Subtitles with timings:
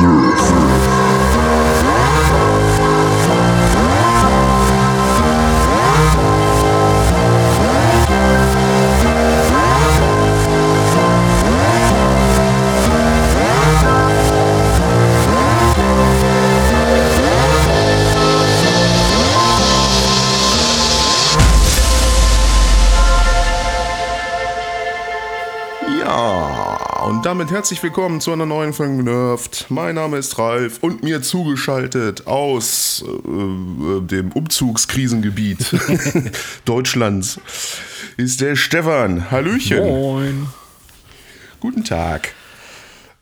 [0.00, 0.97] Ja,
[27.38, 29.66] damit herzlich willkommen zu einer neuen Folge Nerft.
[29.68, 35.72] Mein Name ist Ralf und mir zugeschaltet aus äh, äh, dem Umzugskrisengebiet
[36.64, 37.38] Deutschlands
[38.16, 39.30] ist der Stefan.
[39.30, 39.86] Hallöchen.
[39.86, 40.48] Moin.
[41.60, 42.34] Guten Tag.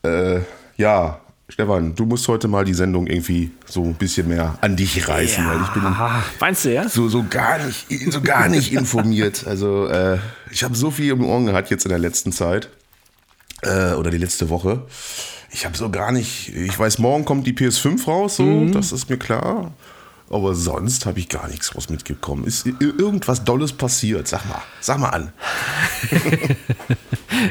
[0.01, 0.39] Äh,
[0.77, 5.07] ja, Stefan, du musst heute mal die Sendung irgendwie so ein bisschen mehr an dich
[5.07, 5.83] reißen, weil ich bin
[6.39, 6.89] meinst du, ja?
[6.89, 9.45] so, so gar nicht, so gar nicht informiert.
[9.45, 10.17] Also äh,
[10.49, 12.71] ich habe so viel im Ohren gehabt jetzt in der letzten Zeit
[13.61, 14.83] äh, oder die letzte Woche.
[15.51, 16.49] Ich habe so gar nicht.
[16.55, 19.71] Ich weiß, morgen kommt die PS5 raus, so das ist mir klar.
[20.29, 22.43] Aber sonst habe ich gar nichts raus mitgekommen.
[22.43, 24.27] Ist irgendwas Dolles passiert?
[24.27, 25.31] Sag mal, sag mal an.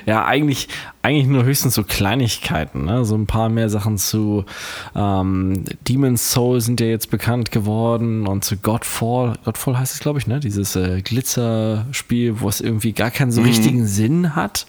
[0.05, 0.69] Ja, eigentlich,
[1.07, 2.85] eigentlich nur höchstens so Kleinigkeiten.
[2.85, 3.05] Ne?
[3.05, 4.45] So ein paar mehr Sachen zu
[4.97, 9.39] ähm, Demon's Soul sind ja jetzt bekannt geworden und zu Godfall.
[9.45, 10.41] Godfall heißt es, glaube ich, ne?
[10.41, 14.67] Dieses äh, Glitzerspiel, wo es irgendwie gar keinen so richtigen Sinn hat,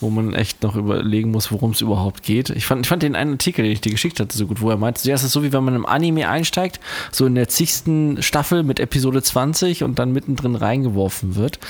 [0.00, 2.50] wo man echt noch überlegen muss, worum es überhaupt geht.
[2.50, 4.70] Ich fand, ich fand den einen Artikel, den ich dir geschickt hatte, so gut, wo
[4.70, 6.80] er meinte, ja, es ist so, wie wenn man im Anime einsteigt,
[7.12, 11.60] so in der zigsten Staffel mit Episode 20 und dann mittendrin reingeworfen wird.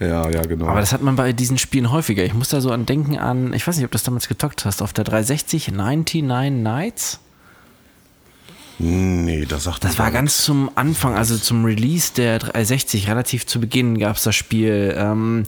[0.00, 0.66] Ja, ja, genau.
[0.66, 2.24] Aber das hat man bei diesen Spielen häufiger.
[2.24, 4.64] Ich muss da so an denken an, ich weiß nicht, ob du das damals getockt
[4.64, 7.20] hast, auf der 360 99 Nights.
[8.82, 13.60] Nee, das sagt Das war ganz zum Anfang, also zum Release der 360, relativ zu
[13.60, 14.94] Beginn gab es das Spiel.
[14.96, 15.44] Ähm,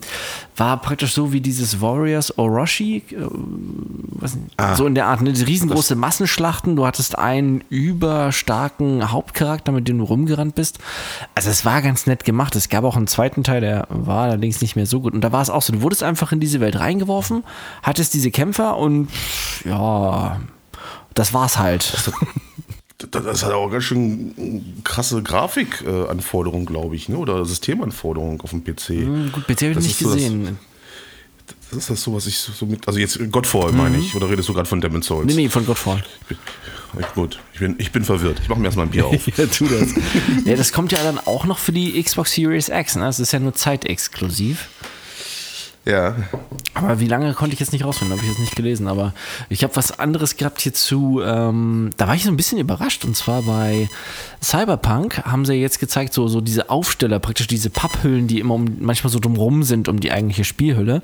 [0.55, 4.75] war praktisch so wie dieses Warriors Orochi, äh, was, Ah.
[4.75, 5.33] so in der Art, ne?
[5.33, 6.75] diese riesengroße Massenschlachten.
[6.75, 10.77] Du hattest einen überstarken Hauptcharakter, mit dem du rumgerannt bist.
[11.33, 12.55] Also es war ganz nett gemacht.
[12.55, 15.13] Es gab auch einen zweiten Teil, der war allerdings nicht mehr so gut.
[15.13, 17.43] Und da war es auch so, du wurdest einfach in diese Welt reingeworfen,
[17.81, 19.09] hattest diese Kämpfer und
[19.65, 20.39] ja,
[21.15, 22.11] das war's halt.
[23.11, 27.17] Das, hat auch ganz schön krasse Grafikanforderungen, glaube ich, ne?
[27.17, 28.89] oder Systemanforderungen auf dem PC.
[28.89, 30.57] Hm, Gut, PC habe ich Das nicht ist so das- gesehen.
[31.71, 32.87] Das ist das so, was ich so mit.
[32.87, 34.13] Also jetzt Godfall meine ich.
[34.15, 35.23] Oder redest du gerade von Demon's Souls?
[35.25, 35.35] Mhm.
[35.35, 36.03] Nee, nee, von Godfall.
[37.15, 38.39] Gut, ich bin, ich bin verwirrt.
[38.43, 39.25] Ich mache mir erstmal ein Bier auf.
[39.37, 39.89] Ja, tu das.
[40.45, 42.95] ja, das kommt ja dann auch noch für die Xbox Series X.
[42.95, 43.05] Ne?
[43.05, 44.67] Das ist ja nur zeitexklusiv.
[45.85, 46.15] Ja.
[46.73, 48.15] Aber wie lange konnte ich jetzt nicht rausfinden?
[48.15, 48.87] Habe ich jetzt nicht gelesen.
[48.87, 49.13] Aber
[49.49, 51.21] ich habe was anderes gehabt hierzu.
[51.21, 53.05] Ähm, da war ich so ein bisschen überrascht.
[53.05, 53.89] Und zwar bei
[54.41, 58.77] Cyberpunk haben sie jetzt gezeigt, so, so diese Aufsteller, praktisch diese Papphüllen, die immer um,
[58.79, 61.01] manchmal so drumrum sind um die eigentliche Spielhülle.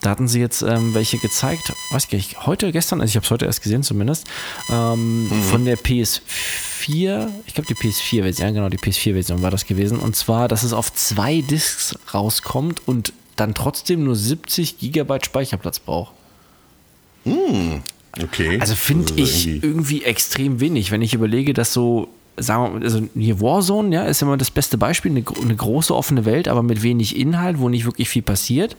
[0.00, 3.24] Da hatten sie jetzt ähm, welche gezeigt, weiß ich nicht, heute, gestern, also ich habe
[3.24, 4.26] es heute erst gesehen zumindest,
[4.68, 10.00] ähm, von der PS4, ich glaube die PS4-Version, ja, genau, die PS4-Version war das gewesen.
[10.00, 15.80] Und zwar, dass es auf zwei Discs rauskommt und dann trotzdem nur 70 Gigabyte Speicherplatz
[15.80, 16.12] braucht.
[18.22, 18.58] Okay.
[18.60, 22.82] Also finde Also ich irgendwie extrem wenig, wenn ich überlege, dass so, sagen wir mal,
[22.84, 26.62] also hier Warzone, ja, ist immer das beste Beispiel, eine, eine große offene Welt, aber
[26.62, 28.76] mit wenig Inhalt, wo nicht wirklich viel passiert.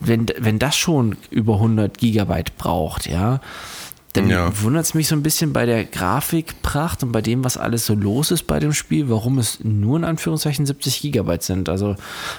[0.00, 3.40] Wenn, wenn das schon über 100 Gigabyte braucht, ja,
[4.14, 4.50] dann Ja.
[4.62, 7.94] wundert es mich so ein bisschen bei der Grafikpracht und bei dem, was alles so
[7.94, 11.68] los ist bei dem Spiel, warum es nur in Anführungszeichen 70 Gigabyte sind.
[11.68, 11.96] Also,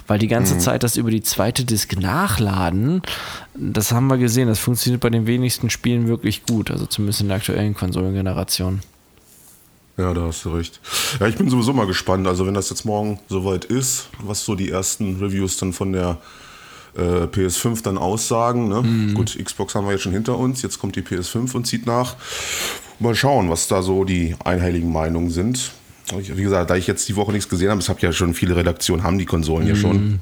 [0.07, 3.01] weil die ganze Zeit das über die zweite Disk nachladen,
[3.53, 7.27] das haben wir gesehen, das funktioniert bei den wenigsten Spielen wirklich gut, also zumindest in
[7.27, 8.81] der aktuellen Konsolengeneration.
[9.97, 10.81] Ja, da hast du recht.
[11.19, 12.27] Ja, ich bin sowieso mal gespannt.
[12.27, 16.17] Also, wenn das jetzt morgen soweit ist, was so die ersten Reviews dann von der
[16.97, 18.67] äh, PS5 dann aussagen.
[18.69, 18.81] Ne?
[18.81, 19.13] Mhm.
[19.13, 20.61] Gut, Xbox haben wir jetzt schon hinter uns.
[20.61, 22.15] Jetzt kommt die PS5 und zieht nach.
[22.99, 25.71] Mal schauen, was da so die einhelligen Meinungen sind.
[26.17, 28.55] Wie gesagt, da ich jetzt die Woche nichts gesehen habe, es habe ja schon viele
[28.55, 29.79] Redaktionen, haben die Konsolen ja Mhm.
[29.79, 30.19] schon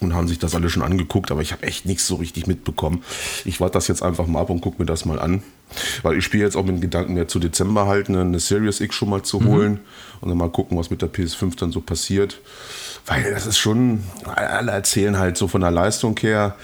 [0.00, 3.02] und haben sich das alle schon angeguckt, aber ich habe echt nichts so richtig mitbekommen.
[3.44, 5.42] Ich warte das jetzt einfach mal ab und gucke mir das mal an.
[6.02, 8.80] Weil ich spiele jetzt auch mit dem Gedanken, mir zu Dezember halt eine, eine Series
[8.80, 9.80] X schon mal zu holen
[10.20, 12.40] und dann mal gucken, was mit der PS5 dann so passiert.
[13.06, 16.56] Weil das ist schon, alle erzählen halt so von der Leistung her,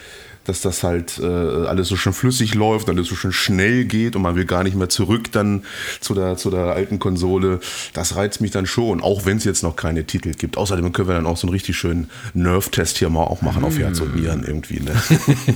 [0.45, 4.23] dass das halt äh, alles so schön flüssig läuft, alles so schön schnell geht und
[4.23, 5.65] man will gar nicht mehr zurück dann
[6.01, 7.61] zu der, zu der alten Konsole.
[7.93, 10.57] Das reizt mich dann schon, auch wenn es jetzt noch keine Titel gibt.
[10.57, 13.79] Außerdem können wir dann auch so einen richtig schönen Nerf-Test hier mal auch machen auf
[13.79, 14.81] Herz und Nieren irgendwie.
[14.81, 14.93] Ne?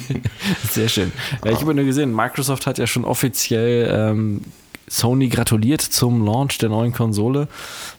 [0.71, 1.13] Sehr schön.
[1.45, 4.43] Ja, ich habe nur gesehen, Microsoft hat ja schon offiziell ähm,
[4.89, 7.49] Sony gratuliert zum Launch der neuen Konsole.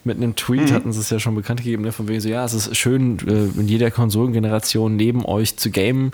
[0.03, 0.73] Mit einem Tweet mhm.
[0.73, 3.17] hatten sie es ja schon bekannt gegeben, ne, von wegen so, ja, es ist schön,
[3.27, 6.11] äh, in jeder Konsolengeneration neben euch zu gamen.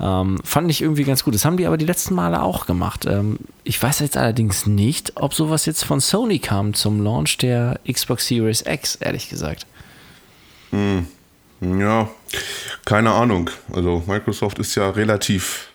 [0.00, 1.34] Ähm, fand ich irgendwie ganz gut.
[1.34, 3.06] Das haben die aber die letzten Male auch gemacht.
[3.06, 7.80] Ähm, ich weiß jetzt allerdings nicht, ob sowas jetzt von Sony kam zum Launch der
[7.90, 9.66] Xbox Series X, ehrlich gesagt.
[10.70, 11.06] Mhm.
[11.60, 12.08] Ja,
[12.84, 13.50] keine Ahnung.
[13.72, 15.71] Also Microsoft ist ja relativ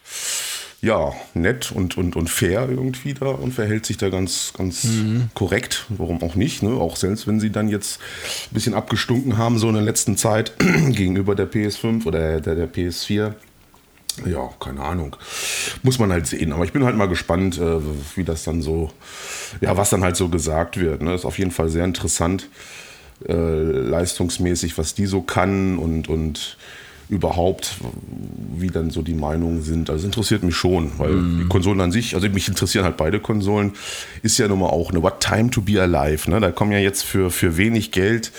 [0.88, 5.30] ja, nett und, und, und fair irgendwie da und verhält sich da ganz, ganz mhm.
[5.34, 5.86] korrekt.
[5.90, 6.64] Warum auch nicht?
[6.64, 6.70] Ne?
[6.70, 8.00] Auch selbst wenn sie dann jetzt
[8.50, 12.72] ein bisschen abgestunken haben, so in der letzten Zeit gegenüber der PS5 oder der, der
[12.72, 13.34] PS4.
[14.26, 15.18] Ja, keine Ahnung.
[15.84, 16.54] Muss man halt sehen.
[16.54, 17.80] Aber ich bin halt mal gespannt, äh,
[18.16, 18.90] wie das dann so,
[19.60, 21.02] ja, was dann halt so gesagt wird.
[21.02, 21.14] Ne?
[21.14, 22.48] Ist auf jeden Fall sehr interessant,
[23.28, 26.58] äh, leistungsmäßig, was die so kann und, und
[27.10, 27.76] überhaupt,
[28.58, 29.90] wie dann so die Meinungen sind.
[29.90, 31.40] Also interessiert mich schon, weil mm.
[31.44, 33.74] die Konsolen an sich, also mich interessieren halt beide Konsolen,
[34.24, 36.30] ist ja nun mal auch eine What Time to Be Alive.
[36.30, 36.40] Ne?
[36.42, 38.34] Da kommen ja jetzt für, für wenig Geld,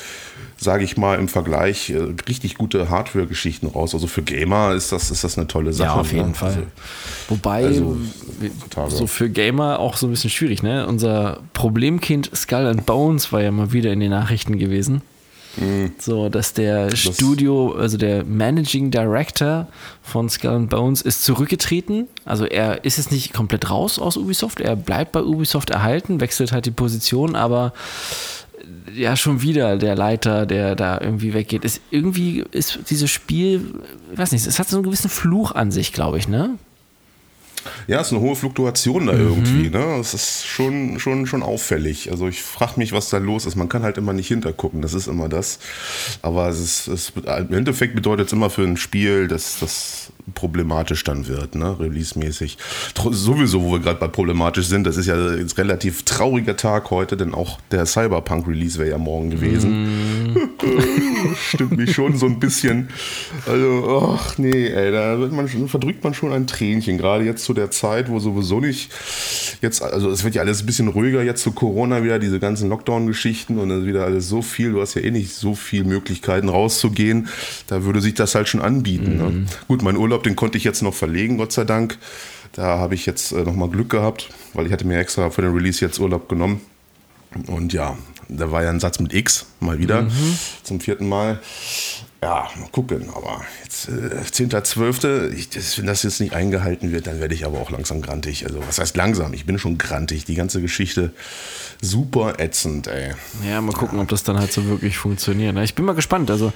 [0.58, 1.98] sage ich mal, im Vergleich äh,
[2.28, 3.94] richtig gute Hardware-Geschichten raus.
[3.94, 5.88] Also für Gamer ist das, ist das eine tolle Sache.
[5.88, 6.34] Ja, auf jeden ne?
[6.34, 6.48] Fall.
[6.48, 6.62] Also,
[7.30, 7.96] Wobei, also,
[8.88, 10.62] so für Gamer auch so ein bisschen schwierig.
[10.62, 10.86] Ne?
[10.86, 15.00] Unser Problemkind Skull and Bones war ja mal wieder in den Nachrichten gewesen.
[15.60, 15.92] Mhm.
[15.98, 19.66] So, dass der das Studio, also der Managing Director
[20.02, 22.08] von Skull and Bones ist zurückgetreten.
[22.24, 26.52] Also er ist jetzt nicht komplett raus aus Ubisoft, er bleibt bei Ubisoft erhalten, wechselt
[26.52, 27.72] halt die Position, aber
[28.94, 31.64] ja, schon wieder der Leiter, der da irgendwie weggeht.
[31.64, 33.74] Ist irgendwie ist dieses Spiel,
[34.12, 36.58] ich weiß nicht, es hat so einen gewissen Fluch an sich, glaube ich, ne?
[37.86, 39.20] Ja, es ist eine hohe Fluktuation da mhm.
[39.20, 39.70] irgendwie.
[39.70, 39.98] Ne?
[40.00, 42.10] Es ist schon, schon, schon auffällig.
[42.10, 43.56] Also ich frage mich, was da los ist.
[43.56, 45.58] Man kann halt immer nicht hintergucken, das ist immer das.
[46.22, 51.04] Aber es ist, es, im Endeffekt bedeutet es immer für ein Spiel, dass das problematisch
[51.04, 51.76] dann wird, ne?
[51.78, 52.58] release-mäßig.
[53.10, 57.16] Sowieso, wo wir gerade bei problematisch sind, das ist ja ein relativ trauriger Tag heute,
[57.16, 60.32] denn auch der Cyberpunk-Release wäre ja morgen gewesen.
[60.32, 60.36] Mm.
[61.36, 62.88] Stimmt mich schon so ein bisschen.
[63.46, 67.54] Also, ach nee, ey, da wird man, verdrückt man schon ein Tränchen, gerade jetzt zu
[67.54, 68.90] der Zeit, wo sowieso nicht
[69.62, 72.68] jetzt, also es wird ja alles ein bisschen ruhiger jetzt zu Corona wieder, diese ganzen
[72.68, 76.48] Lockdown-Geschichten und dann wieder alles so viel, du hast ja eh nicht so viele Möglichkeiten
[76.48, 77.28] rauszugehen,
[77.66, 79.16] da würde sich das halt schon anbieten.
[79.16, 79.24] Ne?
[79.24, 79.40] Mhm.
[79.40, 79.46] Ne?
[79.66, 81.98] Gut, mein Urlaub, den konnte ich jetzt noch verlegen, Gott sei Dank.
[82.52, 85.52] Da habe ich jetzt äh, nochmal Glück gehabt, weil ich hatte mir extra für den
[85.52, 86.60] Release jetzt Urlaub genommen.
[87.46, 87.96] Und ja,
[88.28, 90.38] da war ja ein Satz mit X, mal wieder, mhm.
[90.62, 91.40] zum vierten Mal.
[92.20, 97.32] Ja, mal gucken, aber jetzt äh, 10.12., wenn das jetzt nicht eingehalten wird, dann werde
[97.32, 98.44] ich aber auch langsam grantig.
[98.44, 99.32] Also, was heißt langsam?
[99.34, 100.24] Ich bin schon grantig.
[100.24, 101.12] Die ganze Geschichte
[101.80, 103.12] super ätzend, ey.
[103.48, 104.02] Ja, mal gucken, ja.
[104.02, 105.54] ob das dann halt so wirklich funktioniert.
[105.54, 105.62] Ne?
[105.62, 106.30] Ich bin mal gespannt.
[106.30, 106.52] Also,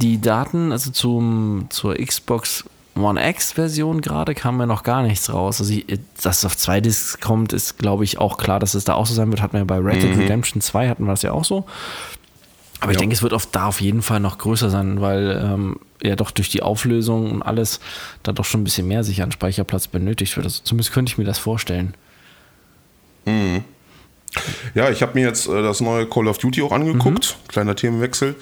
[0.00, 2.64] die Daten, also zum, zur Xbox
[2.96, 5.60] One X-Version gerade kam ja noch gar nichts raus.
[5.60, 5.74] Also,
[6.22, 9.06] dass es auf zwei Discs kommt, ist, glaube ich, auch klar, dass es da auch
[9.06, 9.42] so sein wird.
[9.42, 10.22] Hatten wir ja bei Red Dead mhm.
[10.22, 11.66] Redemption 2 hatten wir das ja auch so.
[12.80, 15.76] Aber ich denke, es wird auf, da auf jeden Fall noch größer sein, weil ähm,
[16.02, 17.80] ja doch durch die Auflösung und alles
[18.22, 20.46] da doch schon ein bisschen mehr sich an Speicherplatz benötigt wird.
[20.46, 21.94] Also zumindest könnte ich mir das vorstellen.
[23.26, 23.64] Mhm.
[24.74, 27.36] Ja, ich habe mir jetzt äh, das neue Call of Duty auch angeguckt.
[27.36, 27.48] Mhm.
[27.48, 28.36] Kleiner Themenwechsel.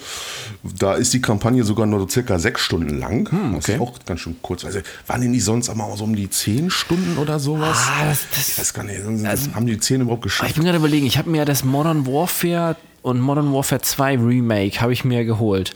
[0.63, 3.31] Da ist die Kampagne sogar nur circa sechs Stunden lang.
[3.31, 3.57] Mhm, okay.
[3.57, 4.65] Das ist auch ganz schön kurz.
[4.65, 7.77] Also waren die nicht sonst immer so um die zehn Stunden oder sowas?
[7.89, 9.01] Ah, das, das, ich weiß gar nicht.
[9.25, 10.49] Also, haben die zehn überhaupt geschafft?
[10.49, 14.17] Ich bin gerade überlegen, ich habe mir ja das Modern Warfare und Modern Warfare 2
[14.17, 15.73] Remake habe ich mir geholt.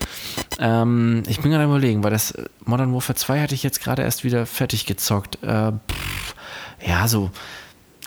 [0.60, 2.34] Ähm, ich bin gerade überlegen, weil das
[2.66, 5.40] Modern Warfare 2 hatte ich jetzt gerade erst wieder fertig gezockt.
[5.42, 6.36] Äh, pff,
[6.86, 7.32] ja, so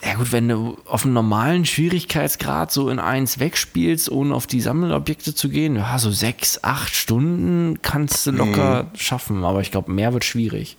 [0.05, 4.61] ja gut, wenn du auf einem normalen Schwierigkeitsgrad so in eins wegspielst, ohne auf die
[4.61, 8.97] Sammelobjekte zu gehen, ja, so sechs, acht Stunden kannst du locker mhm.
[8.97, 10.77] schaffen, aber ich glaube, mehr wird schwierig.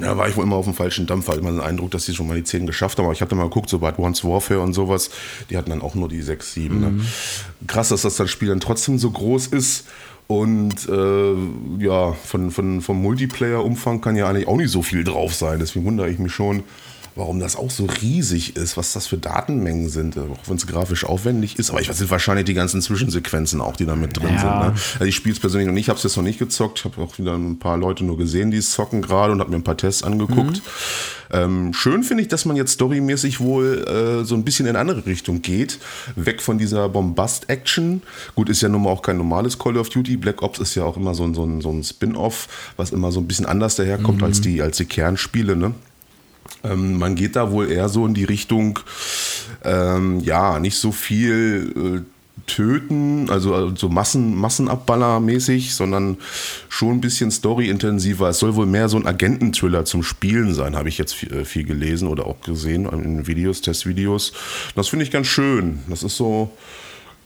[0.00, 1.36] Ja, war ich wohl immer auf dem falschen Dampfer.
[1.36, 3.04] Immer den Eindruck, dass sie schon mal die 10 geschafft haben.
[3.04, 5.10] Aber ich habe dann mal geguckt, so bei Advanced Warfare und sowas,
[5.50, 6.80] die hatten dann auch nur die 6, 7.
[6.80, 6.88] Ne?
[6.88, 6.96] Mhm.
[6.98, 7.04] Ne?
[7.66, 9.88] Krass, dass das, das Spiel dann trotzdem so groß ist.
[10.26, 11.34] Und äh,
[11.84, 15.58] ja, von, von, vom Multiplayer-Umfang kann ja eigentlich auch nicht so viel drauf sein.
[15.58, 16.62] Deswegen wundere ich mich schon,
[17.14, 21.04] warum das auch so riesig ist, was das für Datenmengen sind, auch wenn es grafisch
[21.04, 21.70] aufwendig ist.
[21.70, 24.38] Aber ich weiß, sind wahrscheinlich die ganzen Zwischensequenzen auch, die da mit drin ja.
[24.38, 24.50] sind.
[24.50, 24.74] Ne?
[24.94, 26.78] Also ich spiele es persönlich noch nicht, habe es jetzt noch nicht gezockt.
[26.78, 29.50] Ich habe auch wieder ein paar Leute nur gesehen, die es zocken gerade und habe
[29.50, 30.58] mir ein paar Tests angeguckt.
[30.58, 30.62] Mhm.
[31.32, 34.80] Ähm, schön finde ich, dass man jetzt storymäßig wohl äh, so ein bisschen in eine
[34.80, 35.78] andere Richtung geht.
[36.16, 38.02] Weg von dieser Bombast-Action.
[38.34, 40.16] Gut, ist ja nun mal auch kein normales Call of Duty.
[40.16, 43.12] Black Ops ist ja auch immer so ein, so ein, so ein Spin-off, was immer
[43.12, 44.24] so ein bisschen anders daherkommt mhm.
[44.24, 45.54] als, die, als die Kernspiele.
[45.54, 45.74] Ne?
[46.64, 48.78] Ähm, man geht da wohl eher so in die Richtung,
[49.64, 52.04] ähm, ja, nicht so viel
[52.46, 56.16] töten, also, also Massen, Massenabballer-mäßig, sondern
[56.68, 58.28] schon ein bisschen story-intensiver.
[58.28, 61.44] Es soll wohl mehr so ein Agenten-Thriller zum Spielen sein, habe ich jetzt viel, äh,
[61.44, 64.32] viel, gelesen oder auch gesehen in Videos, Testvideos.
[64.74, 65.80] Das finde ich ganz schön.
[65.88, 66.50] Das ist so,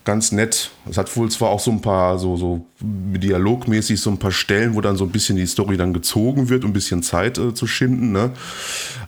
[0.04, 0.70] ganz nett.
[0.88, 4.75] Es hat wohl zwar auch so ein paar, so, so dialogmäßig so ein paar Stellen,
[4.75, 7.54] wo dann so ein bisschen die Story dann gezogen wird, um ein bisschen Zeit äh,
[7.54, 8.32] zu schinden, ne?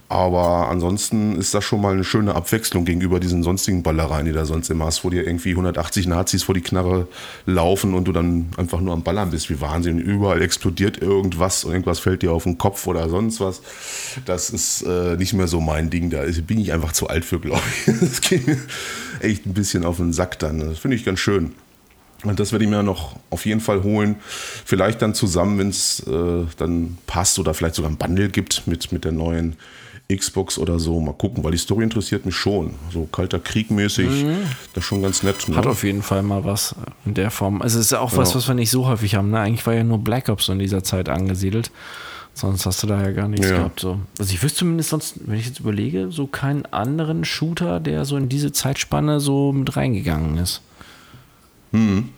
[0.08, 4.44] Aber ansonsten ist das schon mal eine schöne Abwechslung gegenüber diesen sonstigen Ballereien, die da
[4.44, 7.08] sonst immer hast, wo dir irgendwie 180 Nazis vor die Knarre
[7.44, 9.98] laufen und du dann einfach nur am Ballern bist, wie Wahnsinn.
[9.98, 13.62] Überall explodiert irgendwas und irgendwas fällt dir auf den Kopf oder sonst was.
[14.26, 16.08] Das ist äh, nicht mehr so mein Ding.
[16.10, 17.94] Da bin ich einfach zu alt für, glaube ich.
[18.06, 18.56] Das mir
[19.20, 20.61] echt ein bisschen auf den Sack dann.
[20.61, 21.52] Das finde ich ganz schön.
[22.25, 24.16] Und das werde ich mir noch auf jeden Fall holen.
[24.64, 28.90] Vielleicht dann zusammen, wenn es äh, dann passt oder vielleicht sogar ein Bundle gibt mit,
[28.90, 29.56] mit der neuen
[30.14, 31.00] Xbox oder so.
[31.00, 32.75] Mal gucken, weil die Story interessiert mich schon.
[32.92, 34.38] So kalter Krieg mäßig, mhm.
[34.73, 35.49] das ist schon ganz nett.
[35.49, 35.56] Ne?
[35.56, 37.61] Hat auf jeden Fall mal was in der Form.
[37.61, 38.37] Also es ist auch was, ja.
[38.37, 39.30] was wir nicht so häufig haben.
[39.30, 39.40] Ne?
[39.40, 41.70] Eigentlich war ja nur Black Ops in dieser Zeit angesiedelt.
[42.36, 43.56] Sonst hast du da ja gar nichts ja.
[43.56, 43.80] gehabt.
[43.80, 43.98] So.
[44.18, 48.18] Also ich wüsste zumindest sonst, wenn ich jetzt überlege, so keinen anderen Shooter, der so
[48.18, 50.60] in diese Zeitspanne so mit reingegangen ist.
[51.72, 52.10] Mhm.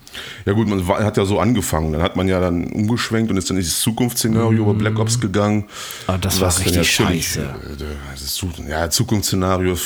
[0.45, 1.93] Ja gut, man hat ja so angefangen.
[1.93, 4.57] Dann hat man ja dann umgeschwenkt und ist dann dieses Zukunftsszenario mhm.
[4.57, 5.65] über Black Ops gegangen.
[6.07, 7.41] Aber ah, das war richtig ja scheiße.
[7.41, 9.77] Äh, ja, Zukunftsszenario,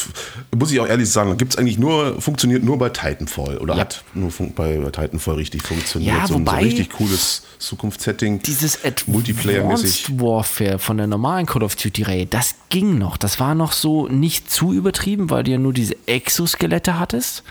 [0.55, 3.81] muss ich auch ehrlich sagen, gibt es eigentlich nur, funktioniert nur bei Titanfall oder ja.
[3.81, 6.15] hat nur bei, bei Titanfall richtig funktioniert.
[6.15, 8.41] Ja, so, wobei so ein richtig cooles Zukunftssetting.
[8.41, 10.19] Dieses Multiplayer-mäßig.
[10.19, 13.17] Warfare von der normalen Call of Duty-Reihe, das ging noch.
[13.17, 17.43] Das war noch so nicht zu übertrieben, weil du ja nur diese Exoskelette hattest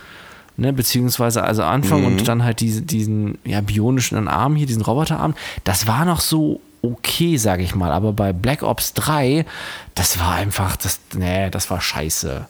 [0.57, 2.07] ne, beziehungsweise also Anfang mhm.
[2.07, 6.61] und dann halt diese, diesen ja, bionischen Arm hier, diesen Roboterarm, das war noch so
[6.83, 9.45] okay, sage ich mal, aber bei Black Ops 3,
[9.95, 12.45] das war einfach, das, nee, das war scheiße.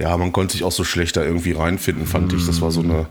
[0.00, 2.38] Ja, man konnte sich auch so schlechter irgendwie reinfinden, fand mhm.
[2.38, 2.46] ich.
[2.46, 3.06] Das war so eine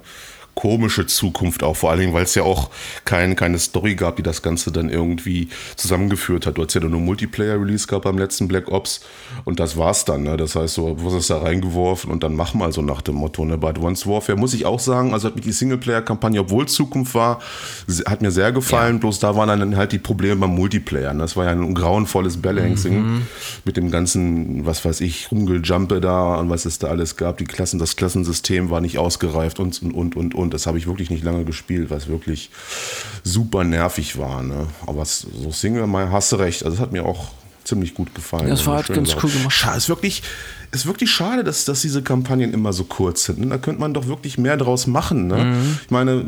[0.56, 2.70] komische Zukunft auch, vor allen Dingen, weil es ja auch
[3.06, 6.58] kein, keine Story gab, die das Ganze dann irgendwie zusammengeführt hat.
[6.58, 9.02] Du hast ja nur Multiplayer-Release gehabt beim letzten Black Ops
[9.46, 10.24] und das war's dann.
[10.24, 10.38] Ne?
[10.38, 13.46] Das heißt, so was ist da reingeworfen und dann mach mal so nach dem Motto.
[13.46, 13.58] Ne?
[13.58, 17.40] Bei Advanced Warfare muss ich auch sagen, also hat mir die Singleplayer-Kampagne, obwohl Zukunft war,
[18.06, 19.00] hat mir sehr gefallen, ja.
[19.00, 21.14] bloß da waren dann halt die Probleme beim Multiplayer.
[21.14, 21.22] Ne?
[21.22, 23.22] Das war ja ein grauenvolles Balancing mhm.
[23.64, 27.38] mit dem ganzen, was weiß ich, Rumgeljumpe da und was es da alles gab.
[27.38, 30.88] Die Klassen, das Klassensystem war nicht ausgereift und, und, und, und und das habe ich
[30.88, 32.50] wirklich nicht lange gespielt, weil es wirklich
[33.24, 34.44] super nervig war.
[34.44, 34.68] Ne?
[34.86, 36.64] Aber so Single, mal hast du recht.
[36.64, 37.32] Also es hat mir auch
[37.64, 38.50] ziemlich gut gefallen.
[38.50, 39.54] Das war halt ganz cool gemacht.
[39.54, 40.24] Schade, ist wirklich,
[40.72, 43.40] ist wirklich schade, dass, dass diese Kampagnen immer so kurz sind.
[43.40, 43.48] Ne?
[43.48, 45.28] Da könnte man doch wirklich mehr draus machen.
[45.28, 45.38] Ne?
[45.38, 45.80] Mhm.
[45.84, 46.26] Ich meine,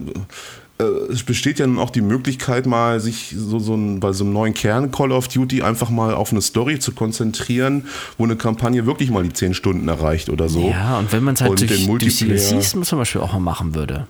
[0.80, 4.34] es besteht ja nun auch die Möglichkeit, mal sich so, so ein, bei so einem
[4.34, 7.86] neuen Kern Call of Duty einfach mal auf eine Story zu konzentrieren,
[8.18, 10.70] wo eine Kampagne wirklich mal die 10 Stunden erreicht oder so.
[10.70, 13.76] Ja, und wenn man es halt und durch, durch DLCs zum Beispiel auch mal machen
[13.76, 14.08] würde.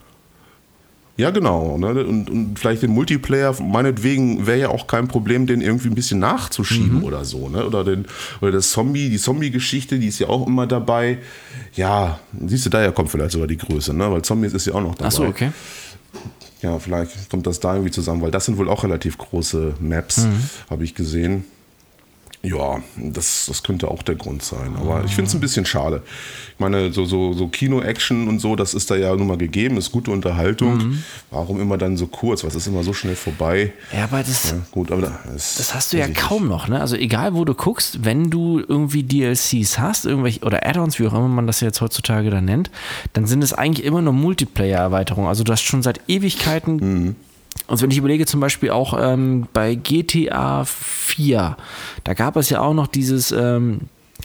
[1.15, 1.77] Ja, genau.
[1.77, 1.89] Ne?
[2.05, 6.19] Und, und, vielleicht den Multiplayer, meinetwegen wäre ja auch kein Problem, den irgendwie ein bisschen
[6.19, 7.03] nachzuschieben mhm.
[7.03, 7.49] oder so.
[7.49, 7.67] Ne?
[7.67, 8.05] Oder, den,
[8.41, 11.19] oder das Zombie, die Zombie-Geschichte, die ist ja auch immer dabei.
[11.75, 14.11] Ja, siehst du, daher kommt vielleicht sogar die Größe, ne?
[14.11, 15.07] weil Zombies ist ja auch noch dabei.
[15.07, 15.51] Achso, okay.
[16.63, 20.19] Ja, vielleicht kommt das da irgendwie zusammen, weil das sind wohl auch relativ große Maps,
[20.19, 20.49] mhm.
[20.69, 21.45] habe ich gesehen.
[22.45, 24.75] Ja, das, das könnte auch der Grund sein.
[24.75, 26.03] Aber ich finde es ein bisschen schade.
[26.53, 29.77] Ich meine, so, so, so Kino-Action und so, das ist da ja nun mal gegeben,
[29.77, 30.77] ist gute Unterhaltung.
[30.77, 31.03] Mhm.
[31.31, 32.43] Warum immer dann so kurz?
[32.43, 33.71] Was ist immer so schnell vorbei?
[33.93, 36.67] Ja, aber das, ja, gut, aber das, das hast du ja kaum noch.
[36.67, 36.81] Ne?
[36.81, 41.13] Also egal, wo du guckst, wenn du irgendwie DLCs hast, irgendwelche oder Add-ons, wie auch
[41.13, 42.69] immer man das jetzt heutzutage dann nennt,
[43.13, 45.29] dann sind es eigentlich immer nur Multiplayer-Erweiterungen.
[45.29, 47.15] Also du hast schon seit Ewigkeiten mhm
[47.67, 51.57] also wenn ich überlege, zum Beispiel auch ähm, bei GTA 4,
[52.03, 53.81] da gab es ja auch noch dieses ähm,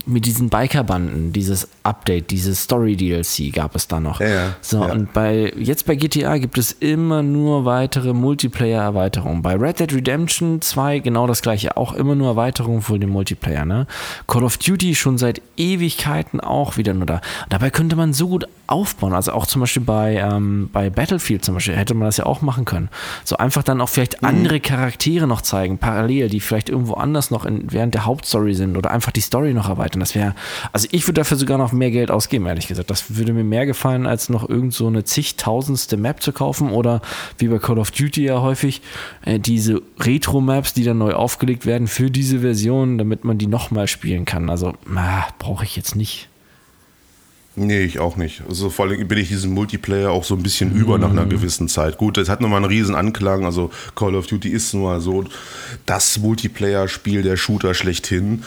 [0.09, 4.21] mit diesen Bikerbanden, dieses Update, dieses Story-DLC gab es da noch.
[4.21, 4.93] Ja, so, ja.
[4.93, 9.43] und bei, jetzt bei GTA gibt es immer nur weitere Multiplayer-Erweiterungen.
[9.43, 13.65] Bei Red Dead Redemption 2 genau das gleiche, auch immer nur Erweiterungen für den Multiplayer.
[13.65, 13.87] Ne?
[14.27, 17.21] Call of Duty schon seit Ewigkeiten auch wieder nur da.
[17.49, 19.15] Dabei könnte man so gut aufbauen.
[19.15, 22.43] Also auch zum Beispiel bei, ähm, bei Battlefield zum Beispiel hätte man das ja auch
[22.43, 22.91] machen können.
[23.25, 24.29] So einfach dann auch vielleicht mhm.
[24.29, 28.77] andere Charaktere noch zeigen, parallel, die vielleicht irgendwo anders noch in, während der Hauptstory sind
[28.77, 29.98] oder einfach die Story noch erweitern.
[30.01, 30.35] Das wäre,
[30.73, 32.91] also ich würde dafür sogar noch mehr Geld ausgeben, ehrlich gesagt.
[32.91, 37.01] Das würde mir mehr gefallen, als noch irgend so eine zigtausendste Map zu kaufen oder
[37.39, 38.83] wie bei Call of Duty ja häufig
[39.25, 43.87] äh, diese Retro-Maps, die dann neu aufgelegt werden für diese Version, damit man die nochmal
[43.87, 44.51] spielen kann.
[44.51, 44.75] Also,
[45.39, 46.29] brauche ich jetzt nicht.
[47.61, 48.43] Nee, ich auch nicht.
[48.49, 51.67] Also vor allem bin ich diesen Multiplayer auch so ein bisschen über nach einer gewissen
[51.67, 51.99] Zeit.
[51.99, 53.45] Gut, es hat nochmal einen riesen Anklang.
[53.45, 55.25] Also Call of Duty ist nun mal so
[55.85, 58.45] das Multiplayer-Spiel, der Shooter schlechthin.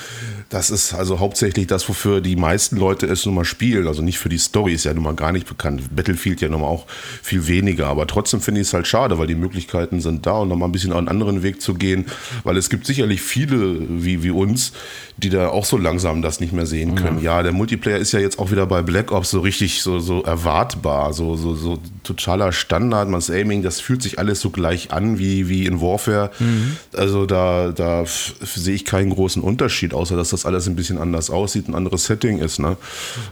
[0.48, 3.86] Das ist also hauptsächlich das, wofür die meisten Leute es nun mal spielen.
[3.86, 5.94] Also nicht für die Story, ist ja nun mal gar nicht bekannt.
[5.94, 6.88] Battlefield ja nun mal auch
[7.22, 7.88] viel weniger.
[7.88, 10.72] Aber trotzdem finde ich es halt schade, weil die Möglichkeiten sind da und nochmal ein
[10.72, 12.06] bisschen einen anderen Weg zu gehen.
[12.46, 14.72] Weil es gibt sicherlich viele wie, wie uns,
[15.18, 17.18] die da auch so langsam das nicht mehr sehen können.
[17.18, 20.00] Ja, ja der Multiplayer ist ja jetzt auch wieder bei Black Ops so richtig so,
[20.00, 24.92] so erwartbar, so, so, so totaler Standard, man Aiming, das fühlt sich alles so gleich
[24.92, 26.32] an wie, wie in Warfare.
[26.40, 26.78] Mhm.
[26.96, 31.30] Also da, da sehe ich keinen großen Unterschied, außer dass das alles ein bisschen anders
[31.30, 32.60] aussieht, ein anderes Setting ist.
[32.60, 32.78] Ne?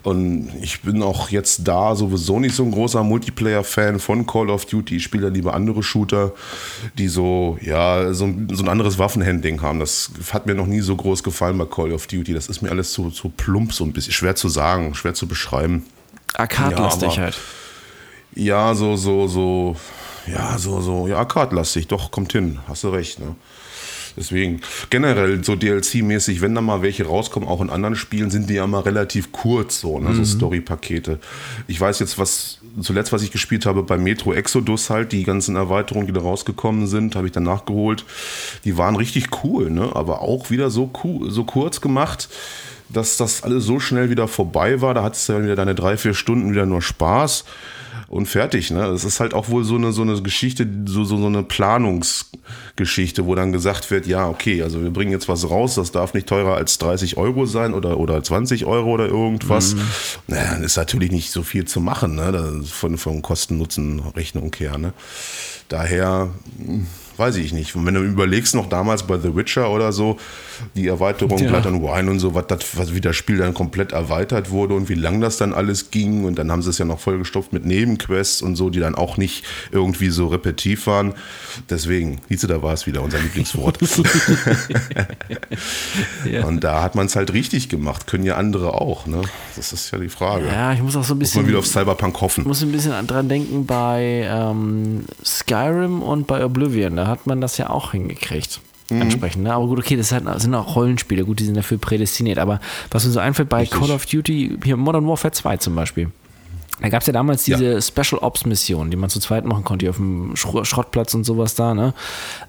[0.03, 4.65] Und ich bin auch jetzt da sowieso nicht so ein großer Multiplayer-Fan von Call of
[4.65, 4.97] Duty.
[4.97, 6.33] Ich spiele lieber andere Shooter,
[6.97, 9.79] die so, ja, so, so ein anderes Waffenhandling haben.
[9.79, 12.33] Das hat mir noch nie so groß gefallen bei Call of Duty.
[12.33, 15.27] Das ist mir alles zu, zu plump, so ein bisschen schwer zu sagen, schwer zu
[15.27, 15.58] beschreiben.
[16.35, 17.37] Arcade-lastig ja, halt.
[18.35, 19.75] Ja, so, so, so,
[20.27, 23.35] ja, so, so, ja, Arcade-lastig, doch, kommt hin, hast du recht, ne?
[24.17, 28.55] Deswegen, generell so DLC-mäßig, wenn da mal welche rauskommen, auch in anderen Spielen, sind die
[28.55, 30.09] ja mal relativ kurz, so, ne?
[30.09, 30.15] Mhm.
[30.15, 31.19] so Story-Pakete.
[31.67, 35.55] Ich weiß jetzt, was zuletzt, was ich gespielt habe bei Metro Exodus halt, die ganzen
[35.55, 38.05] Erweiterungen, die da rausgekommen sind, habe ich dann nachgeholt.
[38.65, 39.89] Die waren richtig cool, ne?
[39.95, 42.29] aber auch wieder so, cool, so kurz gemacht
[42.89, 44.93] dass das alles so schnell wieder vorbei war.
[44.93, 47.45] Da hattest du dann wieder deine drei, vier Stunden wieder nur Spaß
[48.09, 48.71] und fertig.
[48.71, 48.79] Ne?
[48.79, 53.25] Das ist halt auch wohl so eine, so eine Geschichte, so, so, so eine Planungsgeschichte,
[53.25, 56.27] wo dann gesagt wird, ja, okay, also wir bringen jetzt was raus, das darf nicht
[56.27, 59.75] teurer als 30 Euro sein oder, oder 20 Euro oder irgendwas.
[59.75, 59.81] Mhm.
[60.27, 62.63] Naja, dann ist natürlich nicht so viel zu machen, ne?
[62.65, 64.77] von, von Kosten-Nutzen-Rechnung her.
[64.77, 64.93] Ne?
[65.67, 66.31] Daher
[67.19, 67.75] weiß ich nicht.
[67.75, 70.17] Und wenn du überlegst, noch damals bei The Witcher oder so,
[70.75, 71.49] die Erweiterung ja.
[71.49, 74.73] Blood and Wine und so, was, das, was wie das Spiel dann komplett erweitert wurde
[74.73, 76.25] und wie lang das dann alles ging.
[76.25, 79.17] Und dann haben sie es ja noch vollgestopft mit Nebenquests und so, die dann auch
[79.17, 81.13] nicht irgendwie so repetitiv waren.
[81.69, 83.77] Deswegen, du, da war es wieder unser Lieblingswort.
[86.25, 86.45] ja.
[86.45, 88.07] Und da hat man es halt richtig gemacht.
[88.07, 89.21] Können ja andere auch, ne?
[89.55, 90.47] Das ist ja die Frage.
[90.47, 91.41] Ja, ich muss auch so ein bisschen.
[91.41, 92.41] Muss man wieder auf Cyberpunk hoffen.
[92.41, 96.95] Ich muss ein bisschen dran denken bei ähm, Skyrim und bei Oblivion.
[96.95, 98.61] Da hat man das ja auch hingekriegt.
[98.89, 99.01] Mhm.
[99.01, 99.43] Entsprechend.
[99.43, 99.53] Ne?
[99.53, 102.39] Aber gut, okay, das sind auch Rollenspiele, gut, die sind dafür prädestiniert.
[102.39, 103.79] Aber was mir so einfällt bei Richtig.
[103.79, 106.11] Call of Duty, hier Modern Warfare 2 zum Beispiel.
[106.81, 107.81] Da gab es ja damals diese ja.
[107.81, 111.55] Special Ops Mission, die man zu zweit machen konnte, hier auf dem Schrottplatz und sowas
[111.55, 111.93] da, ne?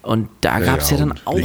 [0.03, 1.37] Und da gab es ja, ja, dann auch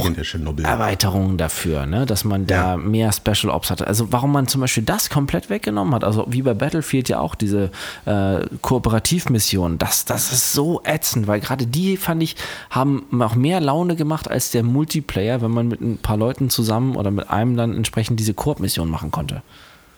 [0.62, 2.06] Erweiterungen dafür, ne?
[2.06, 3.86] Dass man da mehr Special Ops hatte.
[3.86, 7.34] Also warum man zum Beispiel das komplett weggenommen hat, also wie bei Battlefield ja auch
[7.34, 7.70] diese
[8.04, 12.36] äh, Kooperativmission, das, das ist so ätzend, weil gerade die, fand ich,
[12.70, 16.96] haben auch mehr Laune gemacht als der Multiplayer, wenn man mit ein paar Leuten zusammen
[16.96, 19.42] oder mit einem dann entsprechend diese Koop-Mission machen konnte.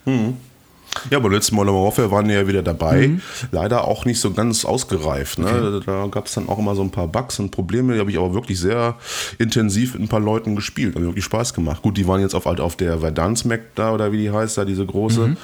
[0.07, 0.37] Mhm.
[1.11, 3.09] Ja, aber letztes Modern Warfare waren ja wieder dabei.
[3.09, 3.23] Mhm.
[3.51, 5.39] Leider auch nicht so ganz ausgereift.
[5.39, 5.47] Ne?
[5.47, 5.85] Okay.
[5.87, 7.95] Da gab es dann auch immer so ein paar Bugs und Probleme.
[7.95, 8.97] Die habe ich aber wirklich sehr
[9.39, 10.95] intensiv mit ein paar Leuten gespielt.
[10.95, 11.83] Hat wirklich Spaß gemacht.
[11.83, 14.59] Gut, die waren jetzt auf, halt auf der Verdance Mac da oder wie die heißt,
[14.59, 15.29] da diese große.
[15.29, 15.37] Mhm.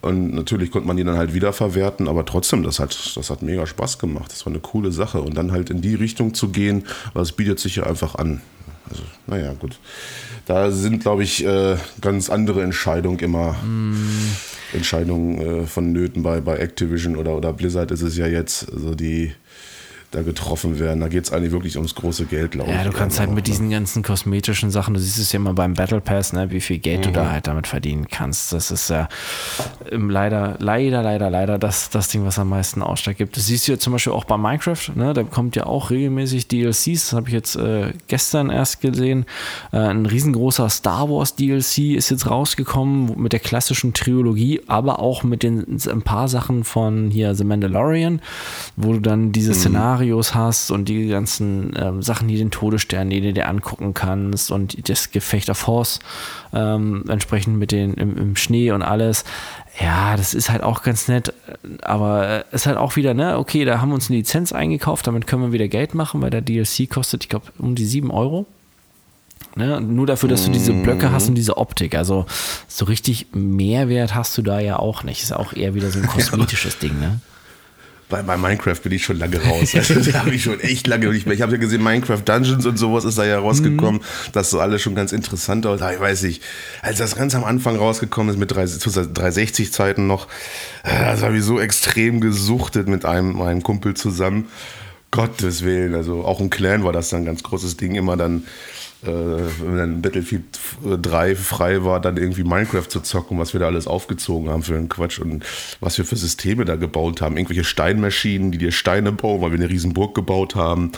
[0.00, 3.66] Und natürlich konnte man die dann halt wiederverwerten, aber trotzdem, das hat, das hat mega
[3.66, 4.30] Spaß gemacht.
[4.30, 5.20] Das war eine coole Sache.
[5.20, 8.40] Und dann halt in die Richtung zu gehen, das bietet sich ja einfach an.
[8.90, 9.78] Also, naja, gut.
[10.46, 13.52] Da sind, glaube ich, äh, ganz andere Entscheidungen immer.
[13.52, 13.94] Mm.
[14.72, 18.72] Entscheidungen äh, vonnöten bei, bei Activision oder, oder Blizzard ist es ja jetzt.
[18.72, 19.32] Also die
[20.12, 21.00] da getroffen werden.
[21.00, 22.76] Da geht es eigentlich wirklich ums große Geld, glaube ich.
[22.76, 25.74] Ja, du kannst halt mit diesen ganzen kosmetischen Sachen, du siehst es ja immer beim
[25.74, 27.02] Battle Pass, ne, wie viel Geld mhm.
[27.04, 28.52] du da halt damit verdienen kannst.
[28.52, 29.08] Das ist ja
[29.90, 33.36] ähm, leider, leider, leider, leider das, das Ding, was am meisten Ausschlag gibt.
[33.36, 36.46] Das siehst du ja zum Beispiel auch bei Minecraft, ne, da kommt ja auch regelmäßig
[36.48, 39.24] DLCs, das habe ich jetzt äh, gestern erst gesehen.
[39.72, 45.22] Äh, ein riesengroßer Star Wars DLC ist jetzt rausgekommen mit der klassischen Trilogie, aber auch
[45.22, 48.20] mit den ein paar Sachen von hier The Mandalorian,
[48.76, 49.56] wo du dann diese mhm.
[49.56, 53.94] Szenarien Szenarios hast und die ganzen ähm, Sachen, die den Todesstern, die du dir angucken
[53.94, 56.00] kannst und das Gefecht auf Horse
[56.52, 59.24] ähm, entsprechend mit den im, im, Schnee und alles.
[59.80, 61.32] Ja, das ist halt auch ganz nett,
[61.82, 65.06] aber es ist halt auch wieder, ne, okay, da haben wir uns eine Lizenz eingekauft,
[65.06, 68.10] damit können wir wieder Geld machen, weil der DLC kostet, ich glaube, um die 7
[68.10, 68.46] Euro.
[69.54, 69.80] Ne?
[69.80, 71.94] Nur dafür, dass du diese Blöcke hast und diese Optik.
[71.94, 72.24] Also
[72.68, 75.22] so richtig Mehrwert hast du da ja auch nicht.
[75.22, 77.20] Ist auch eher wieder so ein kosmetisches Ding, ne?
[78.12, 79.72] Bei, bei Minecraft bin ich schon lange raus.
[79.82, 81.34] Also, da habe ich schon echt lange nicht mehr.
[81.34, 84.00] Ich habe ja gesehen, Minecraft Dungeons und sowas ist da ja rausgekommen.
[84.02, 84.32] Mhm.
[84.32, 85.80] Das so alles schon ganz interessant aus.
[85.80, 86.42] Ich weiß nicht,
[86.82, 90.28] als das ganz am Anfang rausgekommen ist mit 360 Zeiten noch,
[90.84, 94.48] äh, das habe ich so extrem gesuchtet mit einem meinem Kumpel zusammen.
[95.10, 98.44] Gottes Willen, also auch im Clan war das dann ein ganz großes Ding, immer dann
[99.02, 100.44] äh, wenn dann Battlefield
[100.84, 104.76] 3 frei war, dann irgendwie Minecraft zu zocken, was wir da alles aufgezogen haben für
[104.76, 105.44] einen Quatsch und
[105.80, 107.36] was wir für Systeme da gebaut haben.
[107.36, 110.92] Irgendwelche Steinmaschinen, die dir Steine bauen, weil wir eine riesen Burg gebaut haben,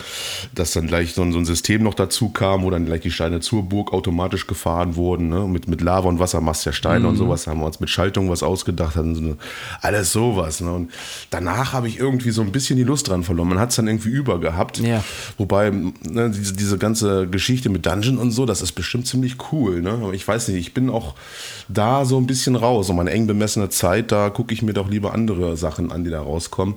[0.55, 3.11] dass dann gleich so ein, so ein System noch dazu kam, wo dann gleich die
[3.11, 5.29] Steine zur Burg automatisch gefahren wurden.
[5.29, 5.47] Ne?
[5.49, 7.11] Mit, mit Lava und Wasser machst du ja Steine mhm.
[7.11, 9.37] und sowas, haben wir uns mit Schaltung was ausgedacht, hatten so eine,
[9.81, 10.61] alles sowas.
[10.61, 10.73] Ne?
[10.73, 10.91] Und
[11.31, 13.49] danach habe ich irgendwie so ein bisschen die Lust dran verloren.
[13.49, 14.79] Man hat es dann irgendwie über gehabt.
[14.79, 15.03] Ja.
[15.39, 19.81] Wobei ne, diese, diese ganze Geschichte mit Dungeon und so, das ist bestimmt ziemlich cool.
[19.81, 19.91] Ne?
[19.91, 21.15] Aber ich weiß nicht, ich bin auch
[21.69, 22.91] da so ein bisschen raus.
[22.91, 26.11] Um eine eng bemessene Zeit, da gucke ich mir doch lieber andere Sachen an, die
[26.11, 26.75] da rauskommen,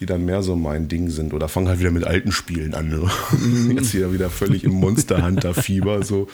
[0.00, 1.34] die dann mehr so mein Ding sind.
[1.34, 2.88] Oder fange halt wieder mit alten Spielen an.
[2.88, 3.10] Ne?
[3.32, 3.70] Mhm.
[3.76, 6.28] Jetzt hier wieder völlig im Monster Hunter Fieber, so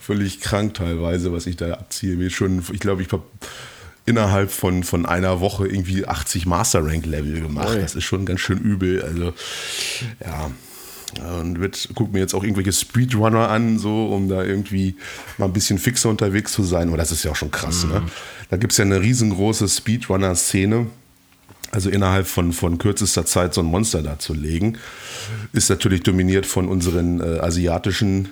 [0.00, 2.16] völlig krank teilweise, was ich da abziehe.
[2.16, 3.22] Mir schon, ich glaube, ich habe
[4.06, 7.76] innerhalb von, von einer Woche irgendwie 80 Master Rank Level gemacht.
[7.80, 9.02] Das ist schon ganz schön übel.
[9.02, 9.32] Also,
[10.24, 10.50] ja.
[11.18, 14.96] Und wird, guckt mir jetzt auch irgendwelche Speedrunner an, so, um da irgendwie
[15.38, 16.88] mal ein bisschen fixer unterwegs zu sein.
[16.88, 18.00] Aber das ist ja auch schon krass, ne?
[18.00, 18.04] mhm.
[18.06, 18.10] ne?
[18.48, 20.86] Da gibt es ja eine riesengroße Speedrunner-Szene.
[21.72, 24.76] Also innerhalb von, von kürzester Zeit so ein Monster da zu legen,
[25.52, 28.28] ist natürlich dominiert von unseren äh, asiatischen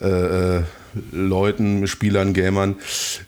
[0.00, 0.62] äh, äh
[1.12, 2.76] Leuten, Spielern, Gamern,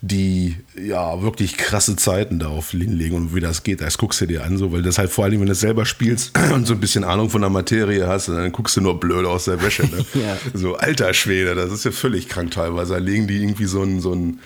[0.01, 3.81] die ja wirklich krasse Zeiten darauf hinlegen und wie das geht.
[3.81, 5.85] Das guckst du dir an, so, weil das halt vor allem, wenn du es selber
[5.85, 9.27] spielst und so ein bisschen Ahnung von der Materie hast, dann guckst du nur blöd
[9.27, 9.83] aus der Wäsche.
[9.83, 10.05] Ne?
[10.15, 10.37] ja.
[10.55, 12.95] So alter Schwede, das ist ja völlig krank teilweise.
[12.95, 14.41] Da legen die irgendwie so ein, so ein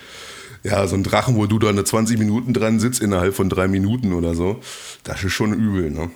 [0.63, 3.67] ja, so ein Drachen, wo du da eine 20 Minuten dran sitzt innerhalb von drei
[3.67, 4.61] Minuten oder so.
[5.05, 6.11] Das ist schon übel, ne?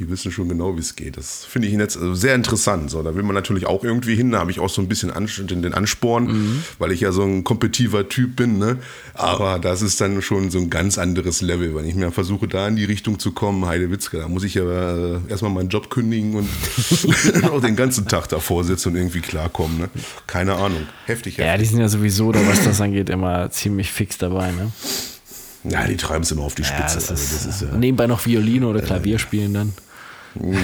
[0.00, 1.18] Die wissen schon genau, wie es geht.
[1.18, 2.90] Das finde ich jetzt also sehr interessant.
[2.90, 4.30] So, da will man natürlich auch irgendwie hin.
[4.30, 6.64] Da habe ich auch so ein bisschen den Ansporn, mhm.
[6.78, 8.58] weil ich ja so ein kompetitiver Typ bin.
[8.58, 8.78] Ne?
[9.12, 11.74] Aber das ist dann schon so ein ganz anderes Level.
[11.74, 14.62] Wenn ich mir versuche, da in die Richtung zu kommen, Heidewitzke, da muss ich ja
[14.62, 16.48] äh, erstmal meinen Job kündigen und
[17.50, 19.80] auch den ganzen Tag davor sitzen und irgendwie klarkommen.
[19.80, 19.90] Ne?
[20.26, 20.86] Keine Ahnung.
[21.04, 21.46] Heftig, heftig.
[21.46, 24.50] Ja, die sind ja sowieso, was das angeht, immer ziemlich fix dabei.
[24.52, 24.72] Ne?
[25.64, 26.82] Ja, die treiben es immer auf die Spitze.
[26.82, 29.72] Ja, das also, das ist, ja, nebenbei noch Violine oder Klavier spielen dann.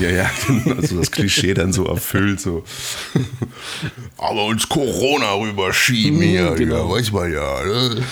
[0.00, 0.30] Ja, ja,
[0.76, 2.40] also das Klischee dann so erfüllt.
[2.40, 2.64] So.
[4.16, 6.88] Aber uns Corona rüberschieben hier, genau.
[6.88, 7.64] ja, weiß man ja.
[7.64, 8.02] Ne?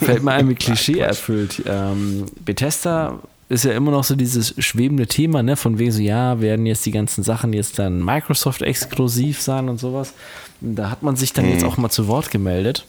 [0.00, 1.62] Fällt mir ein mit Klischee erfüllt.
[1.66, 6.40] Ähm, Bethesda ist ja immer noch so dieses schwebende Thema, ne, von wegen so, ja,
[6.40, 10.14] werden jetzt die ganzen Sachen jetzt dann Microsoft exklusiv sein und sowas.
[10.62, 11.52] Da hat man sich dann mhm.
[11.52, 12.86] jetzt auch mal zu Wort gemeldet.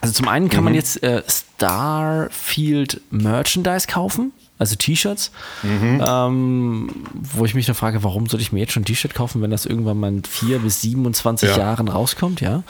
[0.00, 0.64] Also zum einen kann mhm.
[0.64, 5.30] man jetzt äh, Starfield Merchandise kaufen also T-Shirts,
[5.62, 6.02] mhm.
[6.04, 9.40] ähm, wo ich mich dann frage, warum soll ich mir jetzt schon ein T-Shirt kaufen,
[9.40, 11.58] wenn das irgendwann mal in vier bis 27 ja.
[11.58, 12.62] Jahren rauskommt, ja?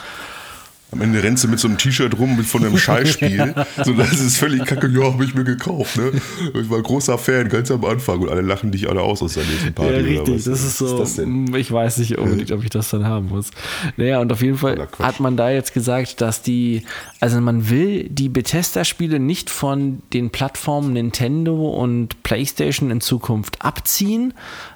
[0.90, 3.54] Am Ende rennst du mit so einem T-Shirt rum mit von einem Scheißspiel.
[3.84, 4.88] so, das ist völlig kacke.
[4.88, 5.98] Ja, habe ich mir gekauft.
[5.98, 6.12] Ne?
[6.54, 8.20] Ich war großer Fan, ganz am Anfang.
[8.20, 9.92] Und alle lachen dich alle aus aus der nächsten Party.
[9.92, 10.44] Ja, richtig.
[10.44, 11.02] Das ist so.
[11.02, 13.50] Ist das mm, ich weiß nicht unbedingt, ob ich das dann haben muss.
[13.98, 16.84] Naja, und auf jeden Fall hat man da jetzt gesagt, dass die,
[17.20, 24.32] also man will die Bethesda-Spiele nicht von den Plattformen Nintendo und PlayStation in Zukunft abziehen,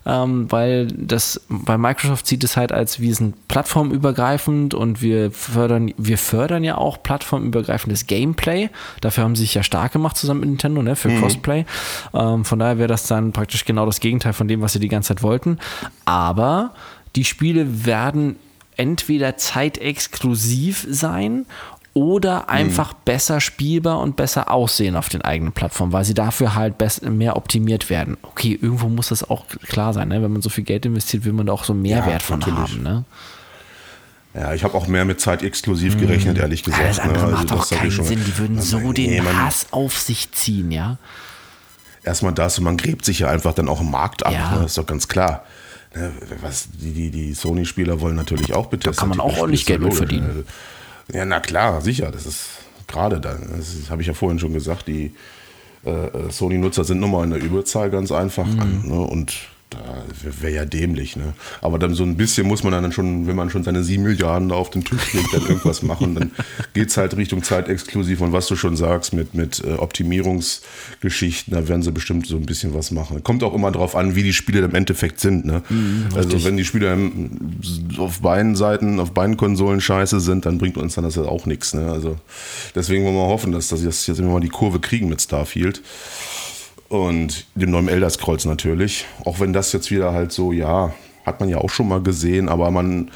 [0.06, 5.92] ähm, weil das bei Microsoft sieht es halt als wir sind plattformübergreifend und wir fördern
[5.96, 8.70] wir fördern ja auch plattformübergreifendes Gameplay.
[9.00, 11.20] Dafür haben sie sich ja stark gemacht zusammen mit Nintendo, ne, für mhm.
[11.20, 11.64] Crossplay.
[12.14, 14.88] Ähm, von daher wäre das dann praktisch genau das Gegenteil von dem, was sie die
[14.88, 15.58] ganze Zeit wollten.
[16.04, 16.74] Aber
[17.16, 18.36] die Spiele werden
[18.76, 21.46] entweder zeitexklusiv sein
[21.94, 22.98] oder einfach mhm.
[23.04, 27.90] besser spielbar und besser aussehen auf den eigenen Plattformen, weil sie dafür halt mehr optimiert
[27.90, 28.16] werden.
[28.22, 30.22] Okay, irgendwo muss das auch klar sein, ne?
[30.22, 32.82] wenn man so viel Geld investiert, will man da auch so Mehrwert ja, von haben.
[32.82, 33.04] Ne?
[34.34, 36.42] Ja, ich habe auch mehr mit Zeit exklusiv gerechnet, hm.
[36.42, 36.82] ehrlich gesagt.
[36.82, 37.12] Ja, das ne?
[37.12, 38.24] also macht doch keinen schon, Sinn.
[38.24, 40.96] Die würden also, so den nee, Hass auf sich ziehen, ja.
[42.02, 44.32] Erstmal das und man gräbt sich ja einfach dann auch im Markt ab.
[44.32, 44.56] Ja.
[44.56, 44.64] Ne?
[44.64, 45.44] ist doch ganz klar.
[45.94, 48.96] Ne, was, die die, die Sony-Spieler wollen natürlich auch betesten.
[48.96, 50.26] Da kann man auch ordentlich Geld mit verdienen.
[50.26, 50.44] Also,
[51.12, 52.10] ja, na klar, sicher.
[52.10, 52.48] Das ist
[52.86, 53.48] gerade dann.
[53.56, 54.88] Das habe ich ja vorhin schon gesagt.
[54.88, 55.12] Die
[55.84, 58.60] äh, äh, Sony-Nutzer sind nun mal in der Überzahl ganz einfach mhm.
[58.60, 58.82] an.
[58.86, 59.00] Ne?
[59.00, 59.34] Und
[60.40, 61.34] wäre ja dämlich, ne?
[61.60, 64.48] Aber dann so ein bisschen muss man dann schon, wenn man schon seine sieben Milliarden
[64.48, 66.14] da auf den Tisch legt, dann irgendwas machen.
[66.14, 66.30] Dann
[66.74, 71.68] geht es halt Richtung Zeitexklusiv und was du schon sagst mit, mit äh, Optimierungsgeschichten, da
[71.68, 73.22] werden sie bestimmt so ein bisschen was machen.
[73.22, 75.62] Kommt auch immer drauf an, wie die Spiele im Endeffekt sind, ne?
[75.68, 76.96] Mhm, also wenn die Spiele
[77.98, 81.74] auf beiden Seiten, auf beiden Konsolen scheiße sind, dann bringt uns dann das auch nichts,
[81.74, 81.90] ne?
[81.90, 82.16] Also
[82.74, 85.82] deswegen wollen wir hoffen, dass das jetzt immer mal die Kurve kriegen mit Starfield
[86.92, 89.06] und dem neuen Elder Scrolls natürlich.
[89.24, 90.92] Auch wenn das jetzt wieder halt so, ja,
[91.24, 93.10] hat man ja auch schon mal gesehen, aber man,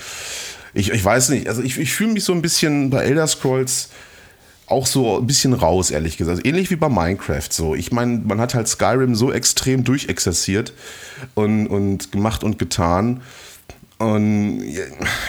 [0.73, 3.91] ich, ich weiß nicht, also ich, ich fühle mich so ein bisschen bei Elder Scrolls
[4.67, 6.39] auch so ein bisschen raus, ehrlich gesagt.
[6.39, 7.75] Also ähnlich wie bei Minecraft so.
[7.75, 10.73] Ich meine, man hat halt Skyrim so extrem durchexerziert
[11.35, 13.21] und, und gemacht und getan.
[13.99, 14.63] Und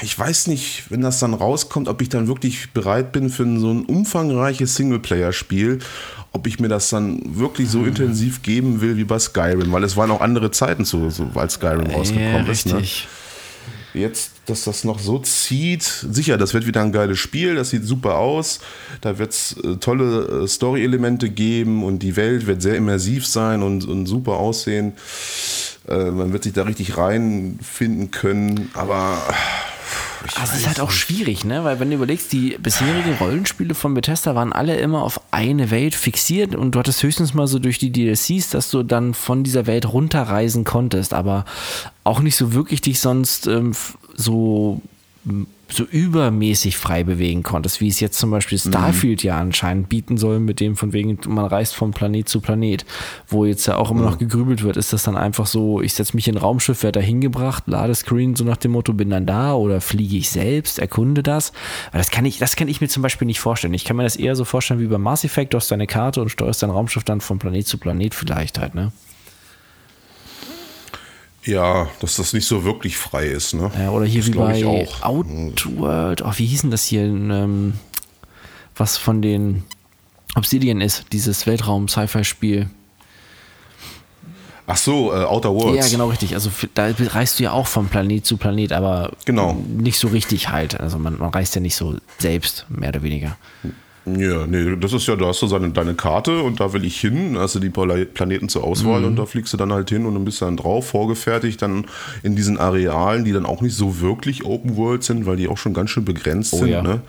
[0.02, 3.72] ich weiß nicht, wenn das dann rauskommt, ob ich dann wirklich bereit bin für so
[3.72, 5.80] ein umfangreiches Singleplayer-Spiel,
[6.34, 9.96] ob ich mir das dann wirklich so intensiv geben will wie bei Skyrim, weil es
[9.96, 12.66] waren auch andere Zeiten, so, so als Skyrim rausgekommen ja, ist.
[12.66, 12.84] Ne?
[13.94, 17.86] Jetzt, dass das noch so zieht, sicher, das wird wieder ein geiles Spiel, das sieht
[17.86, 18.60] super aus,
[19.02, 23.64] da wird es äh, tolle äh, Story-Elemente geben und die Welt wird sehr immersiv sein
[23.64, 24.94] und, und super aussehen.
[25.88, 29.22] Äh, man wird sich da richtig reinfinden können, aber.
[30.36, 31.64] Also es ist halt auch schwierig, ne?
[31.64, 35.96] Weil wenn du überlegst, die bisherigen Rollenspiele von Bethesda waren alle immer auf eine Welt
[35.96, 39.68] fixiert und du hattest höchstens mal so durch die DLCs, dass du dann von dieser
[39.68, 41.46] Welt runterreisen konntest, aber
[42.04, 43.74] auch nicht so wirklich dich sonst ähm,
[44.16, 44.82] so
[45.70, 49.28] so übermäßig frei bewegen konntest, wie es jetzt zum Beispiel Starfield mhm.
[49.28, 52.86] ja anscheinend bieten soll, mit dem von wegen, man reist von Planet zu Planet,
[53.28, 54.06] wo jetzt ja auch immer mhm.
[54.08, 57.00] noch gegrübelt wird, ist das dann einfach so, ich setze mich in ein Raumschiff, werde
[57.00, 61.24] da hingebracht, Ladescreen, so nach dem Motto, bin dann da oder fliege ich selbst, erkunde
[61.24, 61.52] das.
[61.90, 63.74] Aber das kann ich, das kann ich mir zum Beispiel nicht vorstellen.
[63.74, 66.22] Ich kann mir das eher so vorstellen wie bei Mass Effect, du hast deine Karte
[66.22, 68.92] und steuerst dein Raumschiff dann von Planet zu Planet vielleicht halt, ne?
[71.48, 73.54] Ja, dass das nicht so wirklich frei ist.
[73.54, 73.72] Ne?
[73.80, 77.04] Ja, oder hier das wie bei Outworld, oh, wie hießen das hier?
[77.04, 77.74] Ähm,
[78.76, 79.64] was von den
[80.36, 82.70] Obsidian ist, dieses Weltraum-Sci-Fi-Spiel.
[84.68, 85.86] Ach so, äh, Outer Worlds.
[85.86, 86.34] Ja, genau richtig.
[86.34, 89.54] Also da reist du ja auch von Planet zu Planet, aber genau.
[89.68, 90.80] nicht so richtig halt.
[90.80, 93.38] Also man, man reist ja nicht so selbst, mehr oder weniger.
[94.16, 97.00] Ja, nee, das ist ja, da hast du seine, deine Karte und da will ich
[97.00, 99.08] hin, hast du die Planeten zur Auswahl mhm.
[99.08, 101.86] und da fliegst du dann halt hin und dann bist du dann drauf, vorgefertigt, dann
[102.24, 105.58] in diesen Arealen, die dann auch nicht so wirklich Open World sind, weil die auch
[105.58, 106.70] schon ganz schön begrenzt oh, sind.
[106.70, 106.82] Ja.
[106.82, 107.02] Ne?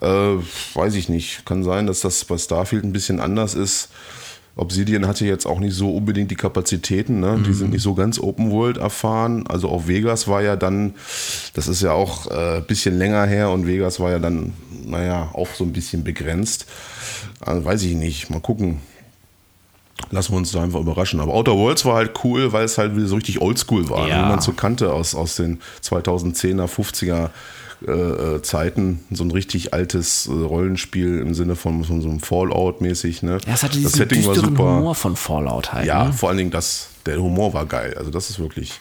[0.00, 0.36] Äh,
[0.74, 1.46] weiß ich nicht.
[1.46, 3.88] Kann sein, dass das bei Starfield ein bisschen anders ist.
[4.56, 7.40] Obsidian hatte jetzt auch nicht so unbedingt die Kapazitäten, ne?
[7.44, 7.54] die mhm.
[7.54, 9.46] sind nicht so ganz Open World erfahren.
[9.48, 10.94] Also auch Vegas war ja dann,
[11.54, 14.52] das ist ja auch ein äh, bisschen länger her und Vegas war ja dann,
[14.84, 16.66] naja, auch so ein bisschen begrenzt.
[17.40, 18.80] Also weiß ich nicht, mal gucken.
[20.10, 21.20] Lassen wir uns da einfach überraschen.
[21.20, 24.24] Aber Outer Worlds war halt cool, weil es halt wieder so richtig oldschool war, ja.
[24.24, 27.30] wie man so kannte aus, aus den 2010er, 50er
[27.86, 32.20] äh, äh, Zeiten so ein richtig altes äh, Rollenspiel im Sinne von, von so einem
[32.20, 33.22] Fallout-mäßig.
[33.22, 33.38] Ne?
[33.46, 34.76] Ja, es hatte diesen das Setting war super.
[34.76, 35.86] Humor von Fallout halt.
[35.86, 36.12] Ja, ne?
[36.12, 37.94] vor allen Dingen das, der Humor war geil.
[37.98, 38.80] Also das ist wirklich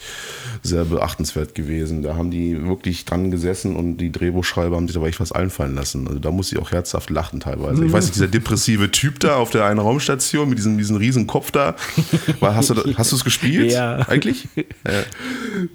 [0.62, 2.04] sehr beachtenswert gewesen.
[2.04, 5.76] Da haben die wirklich dran gesessen und die Drehbuchschreiber haben sich dabei echt was einfallen
[5.76, 6.08] lassen.
[6.08, 7.86] Also da muss ich auch herzhaft lachen teilweise.
[7.86, 11.28] Ich weiß nicht, dieser depressive Typ da auf der einen Raumstation mit diesem, diesem riesen
[11.28, 11.76] Kopf da.
[12.42, 13.72] Hast du hast es gespielt?
[13.72, 13.98] Ja.
[14.08, 14.48] Eigentlich?
[14.56, 14.64] Ja.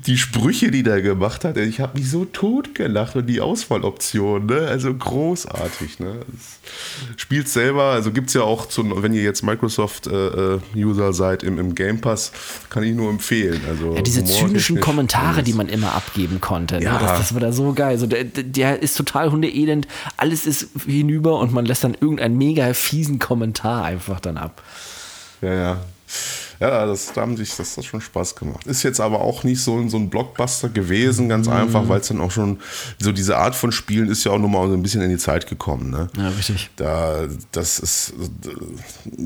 [0.06, 4.46] Die Sprüche, die der gemacht hat, ich habe mich so tot gelacht und die Auswahloption,
[4.46, 4.66] ne?
[4.68, 6.16] Also großartig, ne?
[7.16, 11.42] Spielt selber, also gibt es ja auch, zu, wenn ihr jetzt Microsoft-User äh, äh seid
[11.42, 12.32] im, im Game Pass,
[12.70, 13.60] kann ich nur empfehlen.
[13.68, 16.76] Also ja, diese zynischen Kommentare, die man immer abgeben konnte.
[16.76, 16.84] Ne?
[16.84, 16.98] Ja.
[16.98, 17.98] Das, das, war da so geil.
[17.98, 22.72] So, der, der ist total hundeelend, alles ist hinüber und man lässt dann irgendeinen mega
[22.74, 24.62] fiesen Kommentar einfach dann ab.
[25.40, 25.80] Ja, ja
[26.60, 28.66] ja, das, da haben sich das, das schon Spaß gemacht.
[28.66, 31.52] Ist jetzt aber auch nicht so, so ein Blockbuster gewesen, ganz mhm.
[31.52, 32.58] einfach, weil es dann auch schon,
[32.98, 35.48] so diese Art von Spielen ist ja auch nochmal so ein bisschen in die Zeit
[35.48, 35.90] gekommen.
[35.90, 36.08] Ne?
[36.16, 36.70] Ja, richtig.
[36.76, 38.12] Da, das ist,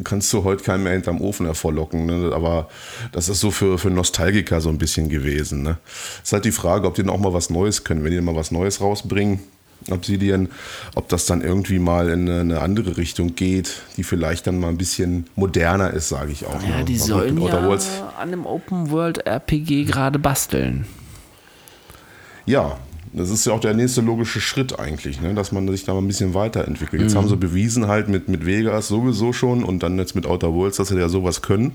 [0.04, 2.32] kannst du heute keinen mehr hinterm Ofen hervorlocken, ne?
[2.34, 2.68] aber
[3.12, 5.62] das ist so für, für Nostalgiker so ein bisschen gewesen.
[5.62, 5.78] Ne?
[6.22, 8.04] Ist halt die Frage, ob die noch mal was Neues können.
[8.04, 9.40] Wenn die mal was Neues rausbringen,
[9.90, 10.48] Obsidian,
[10.94, 14.78] ob das dann irgendwie mal in eine andere Richtung geht, die vielleicht dann mal ein
[14.78, 16.62] bisschen moderner ist, sage ich auch.
[16.62, 16.84] Ja, ne?
[16.84, 20.86] die sollen ja an einem Open World RPG gerade basteln.
[22.46, 22.78] Ja,
[23.14, 25.34] das ist ja auch der nächste logische Schritt eigentlich, ne?
[25.34, 27.02] dass man sich da mal ein bisschen weiterentwickelt.
[27.02, 27.18] Jetzt mhm.
[27.18, 30.78] haben sie bewiesen halt mit, mit Vegas sowieso schon und dann jetzt mit Outer Worlds,
[30.78, 31.72] dass sie ja sowas können.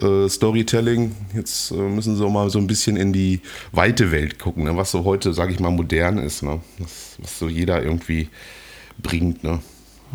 [0.00, 3.40] Äh, Storytelling, jetzt äh, müssen sie auch mal so ein bisschen in die
[3.72, 4.76] weite Welt gucken, ne?
[4.76, 6.60] was so heute, sage ich mal, modern ist, ne?
[6.78, 8.28] was, was so jeder irgendwie
[9.02, 9.44] bringt.
[9.44, 9.58] Ne?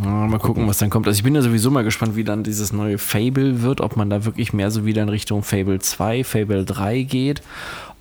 [0.04, 1.06] Ja, mal gucken, was dann kommt.
[1.06, 4.10] Also ich bin ja sowieso mal gespannt, wie dann dieses neue Fable wird, ob man
[4.10, 7.44] da wirklich mehr so wieder in Richtung Fable 2, Fable 3 geht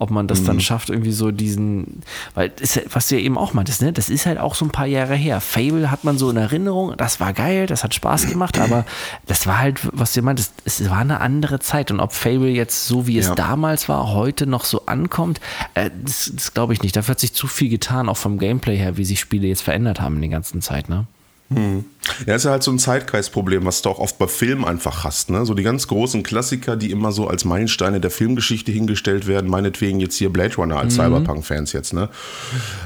[0.00, 0.46] ob man das mhm.
[0.46, 2.02] dann schafft, irgendwie so diesen,
[2.34, 4.70] weil, das, was du ja eben auch meintest, ne, das ist halt auch so ein
[4.70, 5.40] paar Jahre her.
[5.40, 8.86] Fable hat man so in Erinnerung, das war geil, das hat Spaß gemacht, aber
[9.26, 12.86] das war halt, was du meintest, es war eine andere Zeit und ob Fable jetzt
[12.86, 13.34] so, wie es ja.
[13.34, 15.38] damals war, heute noch so ankommt,
[15.74, 16.96] äh, das, das glaube ich nicht.
[16.96, 20.00] Dafür hat sich zu viel getan, auch vom Gameplay her, wie sich Spiele jetzt verändert
[20.00, 21.06] haben in der ganzen Zeit, ne?
[21.52, 21.84] Hm.
[22.26, 25.30] Ja, ist ja halt so ein Zeitkreisproblem, was du auch oft bei Filmen einfach hast.
[25.30, 25.44] Ne?
[25.44, 30.00] So die ganz großen Klassiker, die immer so als Meilensteine der Filmgeschichte hingestellt werden, meinetwegen
[30.00, 31.02] jetzt hier Blade Runner als mhm.
[31.02, 31.92] Cyberpunk-Fans jetzt.
[31.92, 32.08] Ne?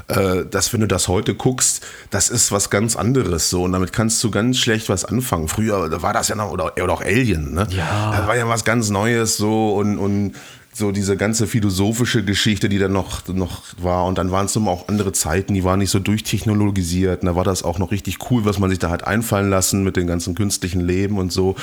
[0.07, 3.93] Äh, dass, wenn du das heute guckst, das ist was ganz anderes so und damit
[3.93, 5.47] kannst du ganz schlecht was anfangen.
[5.47, 7.67] Früher war das ja noch, oder, oder auch Alien, ne?
[7.69, 8.15] Ja.
[8.17, 10.33] Das war ja was ganz Neues so und, und
[10.77, 14.05] so diese ganze philosophische Geschichte, die dann noch, noch war.
[14.05, 17.21] Und dann waren es immer auch andere Zeiten, die waren nicht so durchtechnologisiert.
[17.21, 19.85] Und da war das auch noch richtig cool, was man sich da hat einfallen lassen
[19.85, 21.55] mit dem ganzen künstlichen Leben und so.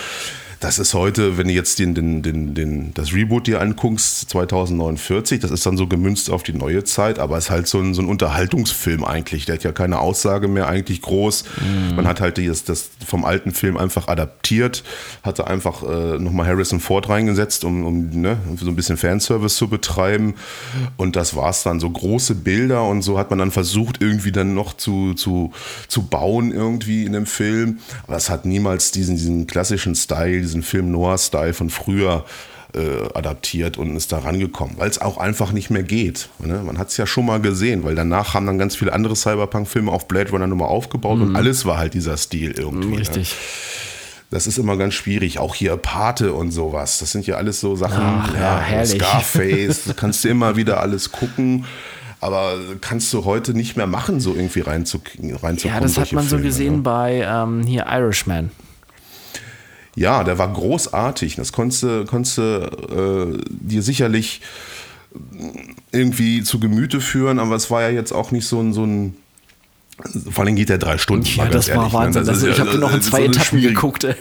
[0.63, 5.41] Das ist heute, wenn du jetzt den, den, den, den, das Reboot dir anguckst, 2049,
[5.41, 7.95] das ist dann so gemünzt auf die neue Zeit, aber es ist halt so ein,
[7.95, 9.45] so ein Unterhaltungsfilm eigentlich.
[9.45, 11.47] Der hat ja keine Aussage mehr eigentlich groß.
[11.61, 11.97] Mhm.
[11.97, 14.85] Man hat halt das, das vom alten Film einfach adaptiert,
[15.25, 19.67] hatte einfach äh, nochmal Harrison Ford reingesetzt, um, um ne, so ein bisschen Fanservice zu
[19.67, 20.35] betreiben.
[20.97, 21.81] Und das war es dann.
[21.81, 25.53] So große Bilder und so hat man dann versucht, irgendwie dann noch zu, zu,
[25.89, 27.81] zu bauen irgendwie in dem Film.
[28.07, 32.25] Aber es hat niemals diesen, diesen klassischen Style, diesen Film Noir-Style von früher
[32.75, 36.29] äh, adaptiert und ist da rangekommen, weil es auch einfach nicht mehr geht.
[36.39, 36.63] Ne?
[36.65, 39.91] Man hat es ja schon mal gesehen, weil danach haben dann ganz viele andere Cyberpunk-Filme
[39.91, 41.29] auf Blade Runner nochmal aufgebaut mhm.
[41.29, 42.89] und alles war halt dieser Stil irgendwie.
[42.89, 43.31] Mhm, richtig.
[43.31, 43.37] Ne?
[44.31, 45.39] Das ist immer ganz schwierig.
[45.39, 46.99] Auch hier Pate und sowas.
[47.01, 48.03] Das sind ja alles so Sachen.
[48.03, 49.91] Ach, ja, ja Scarface.
[49.97, 51.67] kannst du immer wieder alles gucken.
[52.21, 55.37] Aber kannst du heute nicht mehr machen, so irgendwie reinzukommen.
[55.59, 56.83] Ja, das hat man Filme, so gesehen ne?
[56.83, 58.51] bei ähm, hier Irishman.
[59.95, 61.37] Ja, der war großartig.
[61.37, 62.07] Das konntest du,
[62.43, 64.41] äh, dir sicherlich
[65.91, 69.17] irgendwie zu Gemüte führen, aber es war ja jetzt auch nicht so ein, so ein
[70.31, 71.27] vor allem geht der drei Stunden.
[71.27, 71.93] Ja, das war ehrlich.
[71.93, 71.99] Ne?
[71.99, 72.25] Wahnsinn.
[72.25, 73.75] Das, ich habe noch in zwei so Etappen schwierig.
[73.75, 74.07] geguckt.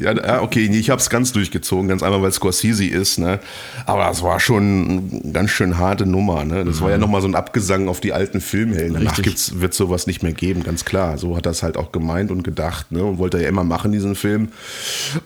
[0.00, 3.18] Ja, okay, ich habe es ganz durchgezogen, ganz einmal, weil Scorsese ist.
[3.18, 3.38] Ne?
[3.86, 6.44] Aber das war schon eine ganz schön harte Nummer.
[6.44, 6.64] Ne?
[6.64, 6.80] Das mhm.
[6.80, 7.02] war ja mhm.
[7.02, 8.94] nochmal so ein Abgesang auf die alten Filmhelden.
[8.94, 11.16] Danach wird es sowas nicht mehr geben, ganz klar.
[11.16, 13.04] So hat er es halt auch gemeint und gedacht ne?
[13.04, 14.48] und wollte ja immer machen, diesen Film.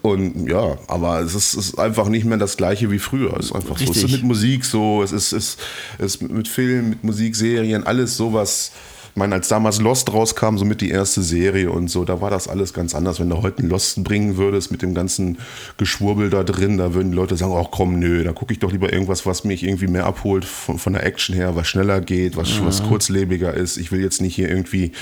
[0.03, 3.37] Und ja, aber es ist, ist einfach nicht mehr das Gleiche wie früher.
[3.39, 3.97] Es ist einfach Richtig.
[3.97, 4.07] so.
[4.07, 5.57] Es ist mit Musik so, es ist, es
[5.99, 8.73] ist mit Film, mit Musik, Serien, alles sowas
[9.19, 12.73] meine, als damals Lost rauskam, somit die erste Serie und so, da war das alles
[12.73, 13.21] ganz anders.
[13.21, 15.39] Wenn du heute einen Lost bringen würdest mit dem ganzen
[15.77, 18.73] Geschwurbel da drin, da würden die Leute sagen, ach komm, nö, da gucke ich doch
[18.73, 22.37] lieber irgendwas, was mich irgendwie mehr abholt von, von der Action her, was schneller geht,
[22.37, 22.65] was, ja.
[22.65, 23.77] was kurzlebiger ist.
[23.77, 24.93] Ich will jetzt nicht hier irgendwie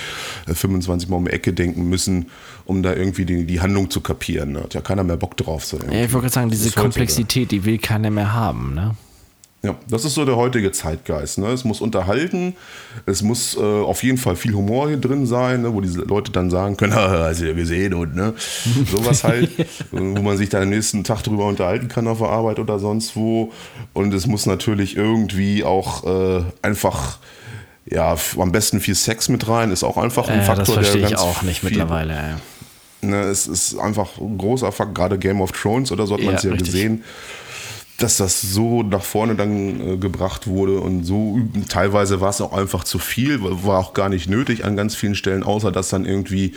[0.53, 2.27] 25 äh, Mal um die Ecke denken müssen,
[2.65, 4.55] um da irgendwie die, die Handlung zu kapieren.
[4.55, 5.65] Da hat ja keiner mehr Bock drauf.
[5.65, 8.97] So ja, ich wollte gerade sagen, diese Komplexität, die will keiner mehr haben, ne?
[9.63, 11.39] Ja, das ist so der heutige Zeitgeist.
[11.39, 11.49] Ne?
[11.49, 12.55] Es muss unterhalten,
[13.05, 15.73] es muss äh, auf jeden Fall viel Humor hier drin sein, ne?
[15.73, 18.35] wo diese Leute dann sagen können, hast du ja gesehen und ne?
[18.91, 19.51] sowas halt,
[19.91, 23.17] wo man sich dann am nächsten Tag drüber unterhalten kann auf der Arbeit oder sonst
[23.17, 23.53] wo.
[23.93, 27.19] Und es muss natürlich irgendwie auch äh, einfach
[27.87, 31.01] ja, am besten viel Sex mit rein, ist auch einfach ein äh, Faktor, das verstehe
[31.03, 32.15] der ganz ich auch nicht viel, mittlerweile.
[32.15, 32.41] Ja.
[33.03, 36.35] Ne, es ist einfach ein großer Fakt, gerade Game of Thrones oder so hat man
[36.35, 37.05] es ja, ja gesehen
[37.99, 42.53] dass das so nach vorne dann äh, gebracht wurde und so teilweise war es auch
[42.53, 46.05] einfach zu viel, war auch gar nicht nötig an ganz vielen Stellen, außer dass dann
[46.05, 46.55] irgendwie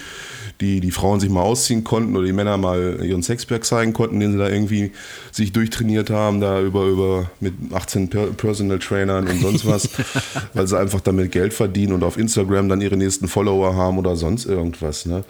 [0.62, 4.19] die, die Frauen sich mal ausziehen konnten oder die Männer mal ihren Sexberg zeigen konnten,
[4.19, 4.91] den sie da irgendwie
[5.32, 9.89] sich durchtrainiert haben, da über, über mit 18 Personal Trainern und sonst was,
[10.54, 14.17] weil sie einfach damit Geld verdienen und auf Instagram dann ihre nächsten Follower haben oder
[14.17, 15.06] sonst irgendwas.
[15.06, 15.23] Ne?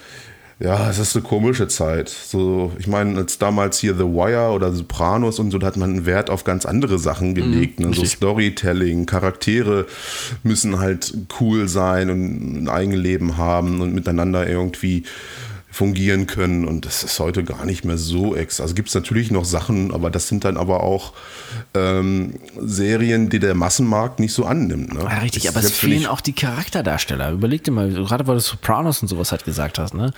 [0.61, 2.09] Ja, es ist eine komische Zeit.
[2.09, 5.89] So, ich meine, als damals hier The Wire oder Sopranos und so, da hat man
[5.89, 7.79] einen Wert auf ganz andere Sachen gelegt.
[7.79, 7.95] Mhm, ne?
[7.95, 9.85] So Storytelling, Charaktere
[10.43, 15.03] müssen halt cool sein und ein Eigenleben haben und miteinander irgendwie
[15.71, 16.65] fungieren können.
[16.65, 18.59] Und das ist heute gar nicht mehr so ex.
[18.59, 21.13] Also gibt es natürlich noch Sachen, aber das sind dann aber auch
[21.73, 24.93] ähm, Serien, die der Massenmarkt nicht so annimmt.
[24.93, 25.01] Ne?
[25.01, 27.31] Ja, richtig, aber es fehlen auch die Charakterdarsteller.
[27.31, 30.13] Überleg dir mal, gerade weil du Sopranos und sowas halt gesagt hast, ne?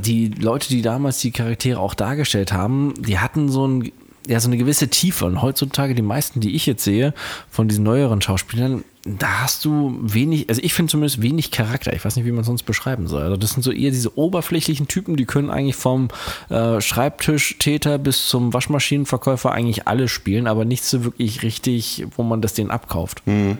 [0.00, 3.92] Die Leute, die damals die Charaktere auch dargestellt haben, die hatten so ein
[4.28, 5.24] ja, so eine gewisse Tiefe.
[5.24, 7.14] Und heutzutage, die meisten, die ich jetzt sehe,
[7.48, 11.92] von diesen neueren Schauspielern, da hast du wenig, also ich finde zumindest wenig Charakter.
[11.92, 13.22] Ich weiß nicht, wie man es sonst beschreiben soll.
[13.22, 16.08] Also das sind so eher diese oberflächlichen Typen, die können eigentlich vom
[16.48, 22.42] äh, Schreibtischtäter bis zum Waschmaschinenverkäufer eigentlich alle spielen, aber nichts so wirklich richtig, wo man
[22.42, 23.22] das denen abkauft.
[23.26, 23.58] Mhm.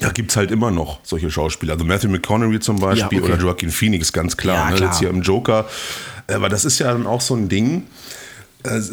[0.00, 1.74] Ja, gibt es halt immer noch solche Schauspieler.
[1.74, 3.34] Also Matthew McConaughey zum Beispiel ja, okay.
[3.34, 4.70] oder Joaquin Phoenix, ganz klar.
[4.70, 4.80] Ja, klar.
[4.80, 4.86] Ne?
[4.86, 5.66] Jetzt hier im Joker.
[6.26, 7.84] Aber das ist ja dann auch so ein Ding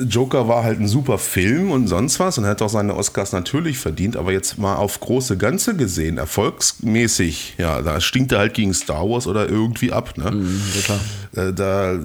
[0.08, 3.34] Joker war halt ein super Film und sonst was und er hat auch seine Oscars
[3.34, 8.56] natürlich verdient, aber jetzt mal auf große Ganze gesehen, erfolgsmäßig, ja, da stinkt er halt
[8.56, 10.32] gegen Star Wars oder irgendwie ab, ne?
[10.32, 10.62] Mhm,
[11.36, 12.00] äh, da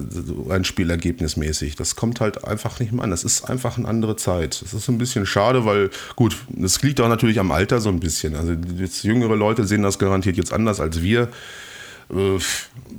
[0.49, 1.75] ein Spielergebnismäßig.
[1.75, 3.09] Das kommt halt einfach nicht mehr an.
[3.09, 4.61] Das ist einfach eine andere Zeit.
[4.61, 7.99] Das ist ein bisschen schade, weil, gut, das liegt auch natürlich am Alter so ein
[7.99, 8.35] bisschen.
[8.35, 11.29] Also jetzt jüngere Leute sehen das garantiert jetzt anders als wir.
[12.11, 12.39] Äh,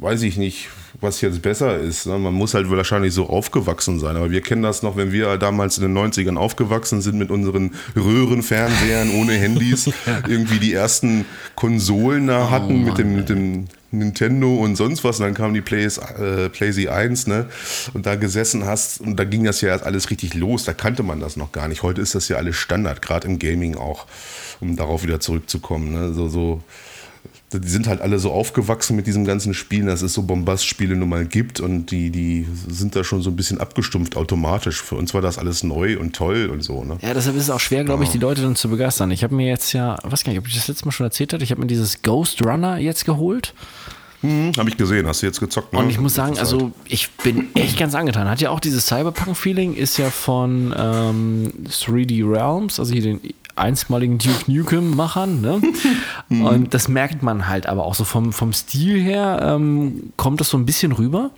[0.00, 0.68] weiß ich nicht
[1.00, 2.06] was jetzt besser ist.
[2.06, 2.18] Ne?
[2.18, 4.16] Man muss halt wahrscheinlich so aufgewachsen sein.
[4.16, 7.72] Aber wir kennen das noch, wenn wir damals in den 90ern aufgewachsen sind mit unseren
[7.94, 9.90] Röhrenfernsehern ohne Handys,
[10.28, 15.20] irgendwie die ersten Konsolen da hatten oh, mit, dem, mit dem Nintendo und sonst was.
[15.20, 17.46] Und dann kam die Plays, äh, PlayZ 1, ne?
[17.94, 20.64] Und da gesessen hast und da ging das ja alles richtig los.
[20.64, 21.82] Da kannte man das noch gar nicht.
[21.82, 24.06] Heute ist das ja alles Standard, gerade im Gaming auch,
[24.60, 25.92] um darauf wieder zurückzukommen.
[25.92, 26.12] Ne?
[26.12, 26.62] So, so
[27.52, 31.08] die sind halt alle so aufgewachsen mit diesem ganzen Spielen, dass es so Bombast-Spiele nun
[31.08, 34.83] mal gibt und die, die sind da schon so ein bisschen abgestumpft automatisch.
[34.83, 36.85] Für uns war das alles neu und toll und so.
[36.85, 36.98] Ne?
[37.02, 39.10] Ja, deshalb ist es auch schwer, glaube ich, die Leute dann zu begeistern.
[39.10, 41.33] Ich habe mir jetzt ja, was gar nicht, ob ich das letzte Mal schon erzählt
[41.33, 43.54] hatte, ich habe mir dieses Ghost Runner jetzt geholt.
[44.22, 45.72] Hm, habe ich gesehen, hast du jetzt gezockt.
[45.72, 45.79] Ne?
[45.79, 48.29] Und ich muss sagen, also ich bin echt ganz angetan.
[48.29, 53.20] Hat ja auch dieses Cyberpunk-Feeling, ist ja von ähm, 3D Realms, also hier den
[53.57, 55.40] einstmaligen Duke Nukem-Machern.
[55.40, 55.63] Ne?
[56.29, 56.44] Mhm.
[56.44, 60.48] Und das merkt man halt aber auch so vom, vom Stil her, ähm, kommt das
[60.48, 61.31] so ein bisschen rüber.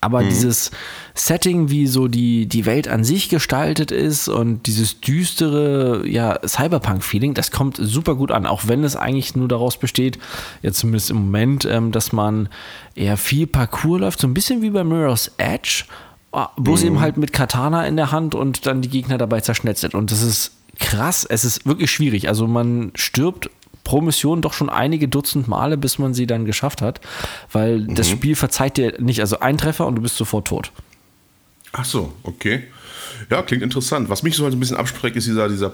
[0.00, 0.28] Aber mhm.
[0.28, 0.70] dieses
[1.14, 7.34] Setting, wie so die, die Welt an sich gestaltet ist und dieses düstere ja, Cyberpunk-Feeling,
[7.34, 10.18] das kommt super gut an, auch wenn es eigentlich nur daraus besteht,
[10.62, 12.48] jetzt zumindest im Moment, ähm, dass man
[12.94, 15.84] eher viel Parcours läuft, so ein bisschen wie bei Mirror's Edge,
[16.32, 16.86] ah, bloß mhm.
[16.86, 19.94] eben halt mit Katana in der Hand und dann die Gegner dabei zerschnetzelt.
[19.94, 21.24] Und das ist krass.
[21.28, 22.28] Es ist wirklich schwierig.
[22.28, 23.50] Also man stirbt
[23.84, 27.00] pro Mission doch schon einige Dutzend Male, bis man sie dann geschafft hat,
[27.50, 27.94] weil mhm.
[27.94, 29.20] das Spiel verzeiht dir nicht.
[29.20, 30.72] Also ein Treffer und du bist sofort tot.
[31.72, 32.64] Ach so, okay.
[33.30, 34.08] Ja, klingt interessant.
[34.08, 35.70] Was mich so halt ein bisschen abspreckt, ist dieser, dieser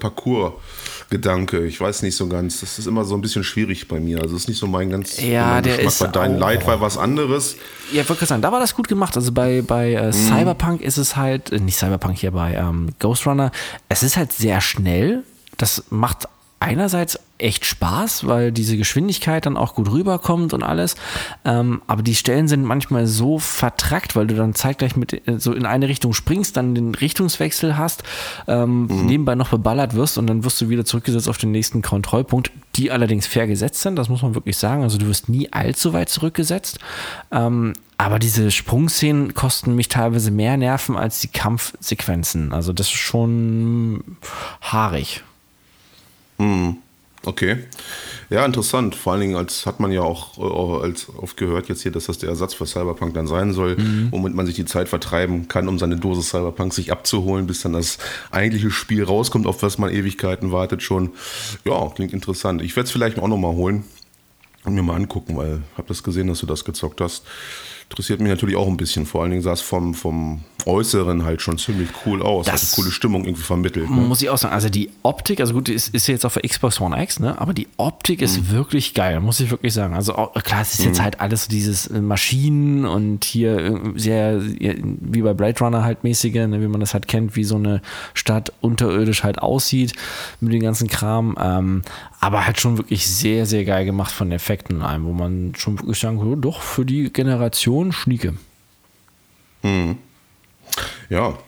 [1.09, 1.67] Parcours-Gedanke.
[1.67, 2.61] Ich weiß nicht so ganz.
[2.61, 4.19] Das ist immer so ein bisschen schwierig bei mir.
[4.19, 5.93] Also, das ist nicht so mein ganz ja, der Geschmack.
[5.93, 7.57] Ist bei Dein Light war was anderes.
[7.93, 9.17] Ja, ich wollte gerade sagen, da war das gut gemacht.
[9.17, 10.13] Also, bei, bei äh, mhm.
[10.13, 13.51] Cyberpunk ist es halt, äh, nicht Cyberpunk hier, bei ähm, Ghost Runner,
[13.89, 15.25] es ist halt sehr schnell.
[15.57, 16.29] Das macht
[16.61, 20.97] einerseits echt Spaß, weil diese Geschwindigkeit dann auch gut rüberkommt und alles.
[21.45, 25.53] Ähm, aber die Stellen sind manchmal so vertrackt, weil du dann zeitgleich mit äh, so
[25.53, 28.03] in eine Richtung springst, dann den Richtungswechsel hast,
[28.49, 29.07] ähm, mhm.
[29.07, 32.91] nebenbei noch beballert wirst und dann wirst du wieder zurückgesetzt auf den nächsten Kontrollpunkt, die
[32.91, 34.83] allerdings fair gesetzt sind, das muss man wirklich sagen.
[34.83, 36.79] Also du wirst nie allzu weit zurückgesetzt.
[37.31, 42.53] Ähm, aber diese Sprungszenen kosten mich teilweise mehr Nerven als die Kampfsequenzen.
[42.53, 44.17] Also das ist schon
[44.63, 45.23] haarig.
[46.39, 46.79] Mhm.
[47.25, 47.59] Okay.
[48.31, 48.95] Ja, interessant.
[48.95, 52.07] Vor allen Dingen als hat man ja auch äh, als oft gehört jetzt hier, dass
[52.07, 54.09] das der Ersatz für Cyberpunk dann sein soll, mhm.
[54.13, 57.73] womit man sich die Zeit vertreiben kann, um seine Dose Cyberpunk sich abzuholen, bis dann
[57.73, 57.99] das
[58.31, 61.11] eigentliche Spiel rauskommt, auf was man Ewigkeiten wartet schon.
[61.65, 62.63] Ja, klingt interessant.
[62.63, 63.85] Ich werde es vielleicht auch nochmal holen
[64.65, 67.25] und mir mal angucken, weil ich habe das gesehen, dass du das gezockt hast
[67.91, 69.07] interessiert mich natürlich auch ein bisschen.
[69.07, 72.47] Vor allen Dingen sah es vom, vom Äußeren halt schon ziemlich cool aus.
[72.47, 73.89] Das hat eine coole Stimmung irgendwie vermittelt.
[73.89, 73.97] Ne?
[73.97, 74.53] Muss ich auch sagen.
[74.53, 77.41] Also die Optik, also gut, ist, ist jetzt auf der Xbox One X, ne?
[77.41, 78.51] aber die Optik ist mhm.
[78.51, 79.95] wirklich geil, muss ich wirklich sagen.
[79.95, 81.05] Also klar, es ist jetzt mhm.
[81.05, 86.35] halt alles dieses äh, Maschinen und hier äh, sehr, wie bei Blade Runner halt mäßige,
[86.35, 86.61] ne?
[86.61, 87.81] wie man das halt kennt, wie so eine
[88.13, 89.95] Stadt unterirdisch halt aussieht
[90.41, 91.37] mit dem ganzen Kram.
[91.41, 91.83] Ähm,
[92.21, 96.01] aber halt schon wirklich sehr, sehr geil gemacht von Effekten allem, wo man schon wirklich
[96.01, 98.35] sagen würde, doch, für die Generation Schnieke.
[99.63, 99.99] Hm.
[101.09, 101.39] Ja.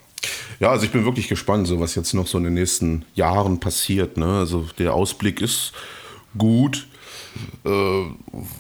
[0.58, 3.60] Ja, also ich bin wirklich gespannt, so was jetzt noch so in den nächsten Jahren
[3.60, 4.16] passiert.
[4.18, 4.38] Ne?
[4.38, 5.72] Also der Ausblick ist
[6.36, 6.86] gut.
[7.64, 7.70] Äh,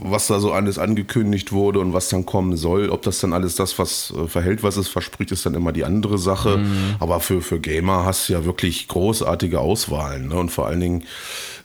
[0.00, 2.90] was da so alles angekündigt wurde und was dann kommen soll.
[2.90, 5.84] Ob das dann alles das, was äh, verhält, was es verspricht, ist dann immer die
[5.84, 6.58] andere Sache.
[6.58, 6.96] Mhm.
[7.00, 10.28] Aber für, für Gamer hast du ja wirklich großartige Auswahlen.
[10.28, 10.36] Ne?
[10.36, 11.04] Und vor allen Dingen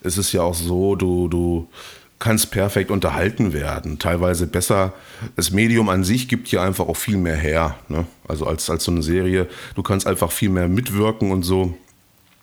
[0.02, 1.70] ist es ja auch so, du, du
[2.20, 4.00] kannst perfekt unterhalten werden.
[4.00, 4.94] Teilweise besser.
[5.36, 7.76] Das Medium an sich gibt ja einfach auch viel mehr her.
[7.90, 8.06] Ne?
[8.28, 9.48] Also als, als so eine Serie.
[9.76, 11.78] Du kannst einfach viel mehr mitwirken und so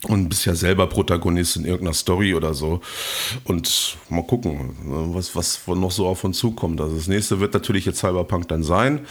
[0.09, 2.81] und bist ja selber Protagonist in irgendeiner Story oder so.
[3.45, 6.81] Und mal gucken, ne, was, was noch so auf uns zukommt.
[6.81, 9.07] Also das nächste wird natürlich jetzt Cyberpunk dann sein.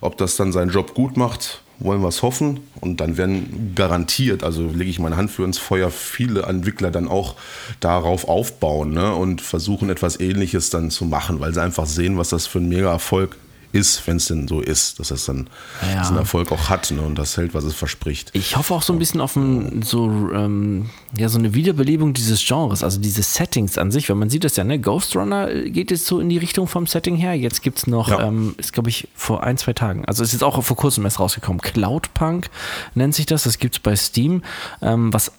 [0.00, 2.60] Ob das dann seinen Job gut macht, wollen wir es hoffen.
[2.80, 7.08] Und dann werden garantiert, also lege ich meine Hand für ins Feuer, viele Entwickler dann
[7.08, 7.36] auch
[7.80, 9.14] darauf aufbauen ne?
[9.14, 12.68] und versuchen etwas Ähnliches dann zu machen, weil sie einfach sehen, was das für ein
[12.68, 13.36] Mega-Erfolg
[13.72, 15.48] ist, wenn es denn so ist, dass es dann
[15.82, 16.00] ja.
[16.00, 18.30] diesen Erfolg auch hat ne, und das hält, was es verspricht.
[18.34, 22.44] Ich hoffe auch so ein bisschen auf ein, so, ähm, ja, so eine Wiederbelebung dieses
[22.46, 24.78] Genres, also diese Settings an sich, weil man sieht das ja, ne?
[24.78, 27.34] Ghost Runner geht jetzt so in die Richtung vom Setting her.
[27.34, 28.22] Jetzt gibt es noch, ja.
[28.26, 31.18] ähm, ist glaube ich vor ein, zwei Tagen, also ist jetzt auch vor kurzem erst
[31.18, 32.50] rausgekommen, Cloudpunk
[32.94, 34.42] nennt sich das, das gibt es bei Steam,
[34.82, 35.32] ähm, was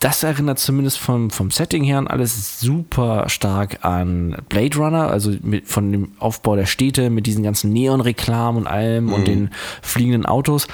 [0.00, 5.32] das erinnert zumindest vom, vom Setting her an alles super stark an Blade Runner, also
[5.42, 9.12] mit, von dem Aufbau der Städte mit diesen ganzen Neon-Reklamen und allem mhm.
[9.12, 9.50] und den
[9.80, 10.66] fliegenden Autos.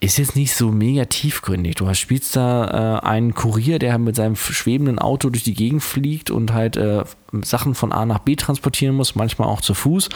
[0.00, 1.76] ist jetzt nicht so mega tiefgründig.
[1.76, 6.30] Du spielst da äh, einen Kurier, der mit seinem schwebenden Auto durch die Gegend fliegt
[6.30, 7.04] und halt äh,
[7.42, 10.08] Sachen von A nach B transportieren muss, manchmal auch zu Fuß.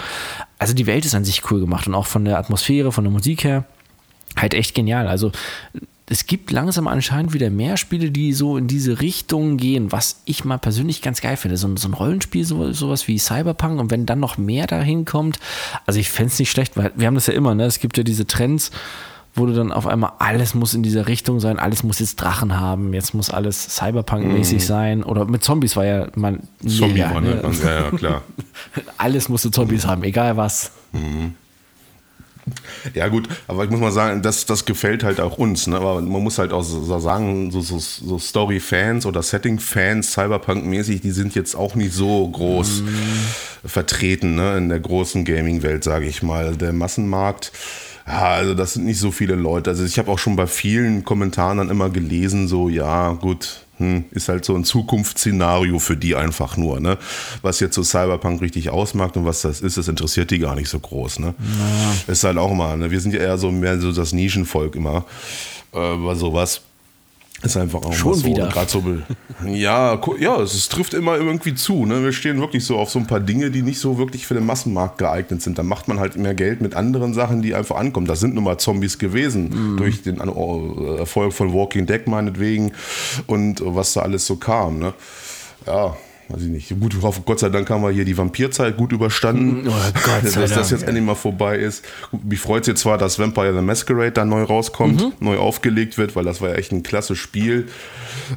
[0.58, 3.12] Also die Welt ist an sich cool gemacht und auch von der Atmosphäre, von der
[3.12, 3.64] Musik her
[4.36, 5.06] halt echt genial.
[5.06, 5.30] Also
[6.08, 10.44] es gibt langsam anscheinend wieder mehr Spiele, die so in diese Richtung gehen, was ich
[10.44, 11.56] mal persönlich ganz geil finde.
[11.56, 15.40] So, so ein Rollenspiel, so, sowas wie Cyberpunk und wenn dann noch mehr dahin kommt,
[15.84, 17.64] also ich fände es nicht schlecht, weil wir haben das ja immer, ne?
[17.64, 18.70] Es gibt ja diese Trends,
[19.34, 22.58] wo du dann auf einmal alles muss in dieser Richtung sein, alles muss jetzt Drachen
[22.58, 24.66] haben, jetzt muss alles Cyberpunk-mäßig mm.
[24.66, 25.02] sein.
[25.02, 26.40] Oder mit Zombies war ja man.
[26.66, 27.42] Zombie ja, ne?
[27.62, 28.22] ja, ja, klar.
[28.96, 30.70] alles musste Zombies haben, egal was.
[30.92, 31.34] Mhm.
[32.94, 35.66] Ja, gut, aber ich muss mal sagen, das, das gefällt halt auch uns.
[35.66, 35.76] Ne?
[35.76, 41.10] Aber man muss halt auch so sagen, so, so, so Story-Fans oder Setting-Fans, Cyberpunk-mäßig, die
[41.10, 43.66] sind jetzt auch nicht so groß mm.
[43.66, 44.56] vertreten ne?
[44.58, 46.56] in der großen Gaming-Welt, sage ich mal.
[46.56, 47.52] Der Massenmarkt.
[48.06, 49.70] Ja, also das sind nicht so viele Leute.
[49.70, 54.04] Also ich habe auch schon bei vielen Kommentaren dann immer gelesen, so ja, gut, hm,
[54.10, 56.80] ist halt so ein Zukunftsszenario für die einfach nur.
[56.80, 56.98] Ne?
[57.42, 60.68] Was jetzt so Cyberpunk richtig ausmacht und was das ist, das interessiert die gar nicht
[60.68, 61.18] so groß.
[61.18, 61.34] Ne?
[62.06, 62.12] Ja.
[62.12, 62.90] Ist halt auch mal, ne?
[62.90, 65.04] wir sind ja eher so mehr so das Nischenvolk immer
[65.72, 66.62] äh, bei sowas.
[67.42, 68.26] Ist einfach auch Schon so.
[68.26, 68.50] wieder.
[68.66, 68.82] So,
[69.46, 71.84] ja, ja, es, trifft immer irgendwie zu.
[71.84, 72.02] Ne?
[72.02, 74.46] Wir stehen wirklich so auf so ein paar Dinge, die nicht so wirklich für den
[74.46, 75.58] Massenmarkt geeignet sind.
[75.58, 78.06] Da macht man halt mehr Geld mit anderen Sachen, die einfach ankommen.
[78.06, 79.76] Das sind nun mal Zombies gewesen, mm.
[79.76, 82.72] durch den Erfolg von Walking Dead meinetwegen
[83.26, 84.78] und was da alles so kam.
[84.78, 84.94] Ne?
[85.66, 85.94] Ja,
[86.28, 86.80] weiß ich nicht.
[86.80, 89.68] Gut, hoffe, Gott sei Dank haben wir hier die Vampirzeit gut überstanden.
[89.68, 89.72] Oh
[90.04, 91.84] Gott sei dass das jetzt endlich mal vorbei ist.
[92.22, 95.12] Mich freut es jetzt zwar, dass Vampire the Masquerade da neu rauskommt, mhm.
[95.20, 97.68] neu aufgelegt wird, weil das war ja echt ein klasse Spiel.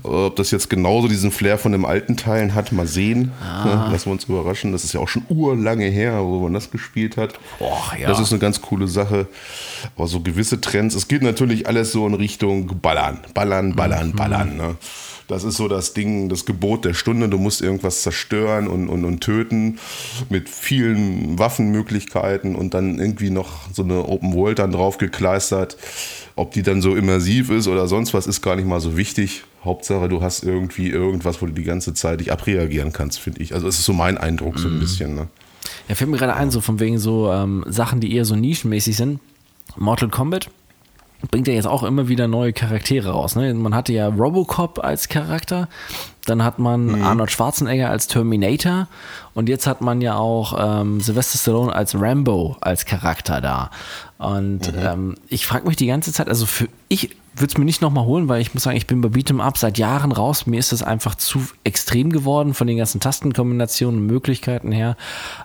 [0.04, 3.32] Ob das jetzt genauso diesen Flair von dem alten Teilen hat, mal sehen.
[3.42, 3.90] Ah.
[3.92, 4.72] Lassen wir uns überraschen.
[4.72, 7.40] Das ist ja auch schon urlange her, wo man das gespielt hat.
[7.60, 8.08] Och, ja.
[8.08, 9.28] Das ist eine ganz coole Sache.
[9.96, 10.96] Aber so gewisse Trends.
[10.96, 14.16] Es geht natürlich alles so in Richtung Ballern, Ballern, Ballern, mhm.
[14.16, 14.58] Ballern.
[14.58, 14.76] Ne?
[15.30, 17.30] Das ist so das Ding, das Gebot der Stunde.
[17.30, 19.78] Du musst irgendwas zerstören und, und, und töten
[20.28, 25.78] mit vielen Waffenmöglichkeiten und dann irgendwie noch so eine Open World dann drauf gekleistert.
[26.36, 29.44] Ob die dann so immersiv ist oder sonst was, ist gar nicht mal so wichtig.
[29.64, 33.54] Hauptsache, du hast irgendwie irgendwas, wo du die ganze Zeit dich abreagieren kannst, finde ich.
[33.54, 34.80] Also, es ist so mein Eindruck, so ein mhm.
[34.80, 35.14] bisschen.
[35.14, 35.28] Ne?
[35.88, 38.98] Ja, fällt mir gerade ein, so von wegen so ähm, Sachen, die eher so nischenmäßig
[38.98, 39.20] sind.
[39.78, 40.50] Mortal Kombat
[41.32, 43.36] bringt ja jetzt auch immer wieder neue Charaktere raus.
[43.36, 43.54] Ne?
[43.54, 45.68] Man hatte ja Robocop als Charakter,
[46.26, 47.04] dann hat man mhm.
[47.04, 48.88] Arnold Schwarzenegger als Terminator
[49.34, 53.72] und jetzt hat man ja auch ähm, Sylvester Stallone als Rambo als Charakter da.
[54.18, 54.80] Und mhm.
[54.80, 58.06] ähm, ich frage mich die ganze Zeit, also für ich würde es mir nicht nochmal
[58.06, 60.46] holen, weil ich muss sagen, ich bin bei Beat'em Up seit Jahren raus.
[60.46, 64.98] Mir ist das einfach zu extrem geworden von den ganzen Tastenkombinationen und Möglichkeiten her.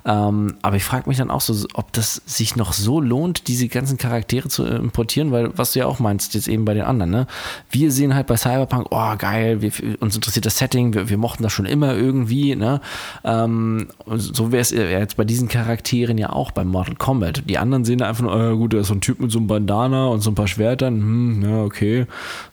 [0.04, 3.68] Ähm, aber ich frage mich dann auch so, ob das sich noch so lohnt, diese
[3.68, 7.10] ganzen Charaktere zu importieren, weil was du ja auch meinst jetzt eben bei den anderen,
[7.10, 7.26] ne?
[7.70, 11.42] Wir sehen halt bei Cyberpunk, oh geil, wir, uns interessiert das Setting, wir, wir mochten
[11.42, 12.80] das schon immer irgendwie, ne?
[13.24, 17.42] Ähm, so wäre es jetzt bei diesen Charakteren ja auch beim Mortal Kombat.
[17.48, 19.46] Die anderen sehen einfach nur, äh, gut, da ist so ein Typ mit so einem
[19.46, 22.06] Bandana und so ein paar Schwertern, hm, ja, okay okay.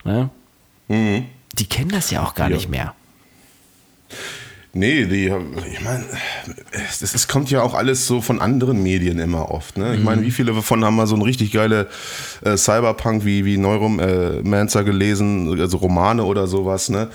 [0.03, 0.29] Ne?
[0.87, 1.25] Mhm.
[1.53, 2.55] Die kennen das ja auch gar ja.
[2.55, 2.93] nicht mehr.
[4.73, 6.05] Nee, die, ich meine,
[6.71, 9.77] es, es, kommt ja auch alles so von anderen Medien immer oft.
[9.77, 9.93] Ne?
[9.93, 10.05] Ich mhm.
[10.05, 11.89] meine, wie viele davon haben mal so ein richtig geile
[12.41, 17.09] äh, Cyberpunk wie, wie Neuromancer äh, gelesen, also Romane oder sowas, ne?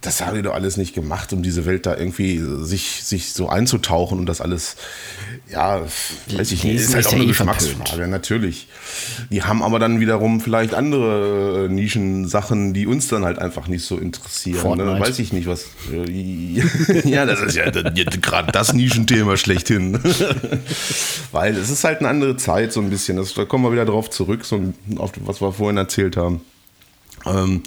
[0.00, 3.48] Das haben die doch alles nicht gemacht, um diese Welt da irgendwie sich, sich so
[3.48, 4.76] einzutauchen und das alles,
[5.50, 5.82] ja,
[6.28, 8.68] weiß ich nicht, ist halt auch eine Geschmacksfrage, natürlich.
[9.30, 13.84] Die haben aber dann wiederum vielleicht andere äh, Nischensachen, die uns dann halt einfach nicht
[13.84, 14.78] so interessieren.
[14.78, 14.98] Ne?
[14.98, 15.66] Weiß ich nicht, was.
[17.04, 17.70] Ja, das ist ja
[18.22, 19.98] gerade das Nischenthema schlechthin.
[21.32, 23.16] Weil es ist halt eine andere Zeit so ein bisschen.
[23.16, 26.40] Das, da kommen wir wieder drauf zurück, so auf was wir vorhin erzählt haben.
[27.26, 27.62] Ähm,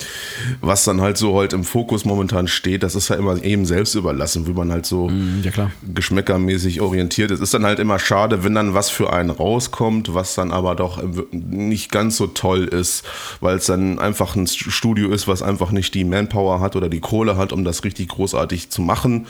[0.62, 3.96] was dann halt so heute im Fokus momentan steht, das ist ja immer eben selbst
[3.96, 7.42] überlassen, wie man halt so mm, ja, geschmäckermäßig orientiert ist.
[7.42, 11.04] Ist dann halt immer schade, wenn dann was für einen rauskommt, was dann aber doch
[11.32, 13.04] nicht ganz so toll ist,
[13.42, 17.02] weil es dann einfach ein Studio ist, was einfach nicht die Manpower hat oder die
[17.02, 19.28] Kohle hat, um das richtig großartig zu machen.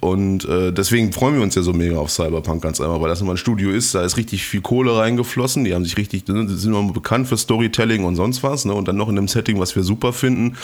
[0.00, 3.20] Und äh, deswegen freuen wir uns ja so mega auf Cyberpunk ganz einfach, weil das
[3.20, 6.64] immer ein Studio ist, da ist richtig viel Kohle reingeflossen, die haben sich richtig, sind
[6.64, 8.74] immer bekannt für Storytelling und sonst was, ne?
[8.74, 10.56] Und dann noch in einem Setting, was wir super finden,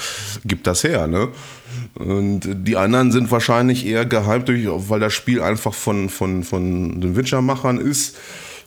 [0.45, 1.28] gibt das her, ne?
[1.95, 7.01] Und die anderen sind wahrscheinlich eher gehypt, durch, weil das Spiel einfach von, von, von
[7.01, 8.16] den Witcher-Machern ist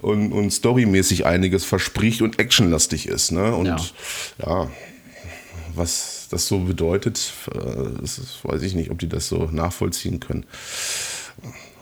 [0.01, 3.32] und, und storymäßig einiges verspricht und actionlastig ist.
[3.32, 3.55] Ne?
[3.55, 3.80] Und ja.
[4.45, 4.71] ja,
[5.76, 10.45] was das so bedeutet, äh, das weiß ich nicht, ob die das so nachvollziehen können.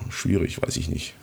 [0.09, 1.13] Schwierig, weiß ich nicht.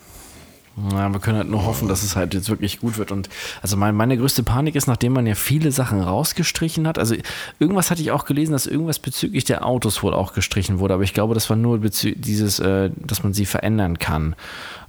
[0.93, 3.11] Ja, wir können halt nur hoffen, dass es halt jetzt wirklich gut wird.
[3.11, 3.29] Und
[3.61, 6.99] also mein, meine größte Panik ist, nachdem man ja viele Sachen rausgestrichen hat.
[6.99, 7.17] Also
[7.59, 10.95] irgendwas hatte ich auch gelesen, dass irgendwas bezüglich der Autos wohl auch gestrichen wurde.
[10.95, 14.37] Aber ich glaube, das war nur dieses, äh, dass man sie verändern kann.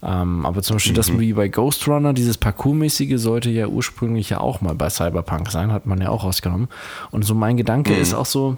[0.04, 0.98] Ähm, aber zum Beispiel mhm.
[0.98, 5.52] das wie bei Ghost Runner, dieses Parkour-mäßige sollte ja ursprünglich ja auch mal bei Cyberpunk
[5.52, 6.70] sein, hat man ja auch rausgenommen.
[7.12, 8.02] Und so mein Gedanke mhm.
[8.02, 8.58] ist auch so,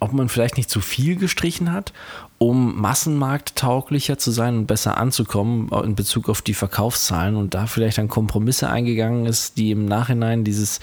[0.00, 1.92] ob man vielleicht nicht zu viel gestrichen hat,
[2.38, 7.98] um massenmarkttauglicher zu sein und besser anzukommen in Bezug auf die Verkaufszahlen und da vielleicht
[7.98, 10.80] dann Kompromisse eingegangen ist, die im Nachhinein dieses,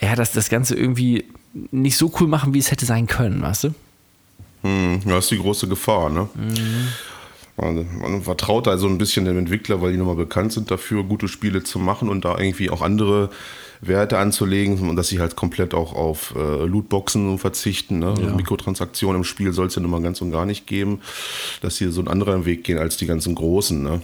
[0.00, 1.24] ja, dass das Ganze irgendwie
[1.70, 3.74] nicht so cool machen, wie es hätte sein können, weißt du?
[4.62, 6.28] Hm, das ist die große Gefahr, ne?
[6.34, 6.88] Mhm.
[7.56, 11.04] Man, man, vertraut da so ein bisschen dem Entwickler, weil die nochmal bekannt sind dafür,
[11.04, 13.28] gute Spiele zu machen und da irgendwie auch andere
[13.82, 17.98] Werte anzulegen und dass sie halt komplett auch auf äh, Lootboxen verzichten.
[17.98, 18.14] Ne?
[18.20, 18.32] Ja.
[18.32, 21.00] Mikrotransaktionen im Spiel soll es ja nun mal ganz und gar nicht geben,
[21.60, 23.82] dass sie so einen anderen Weg gehen als die ganzen Großen.
[23.82, 24.00] Ne?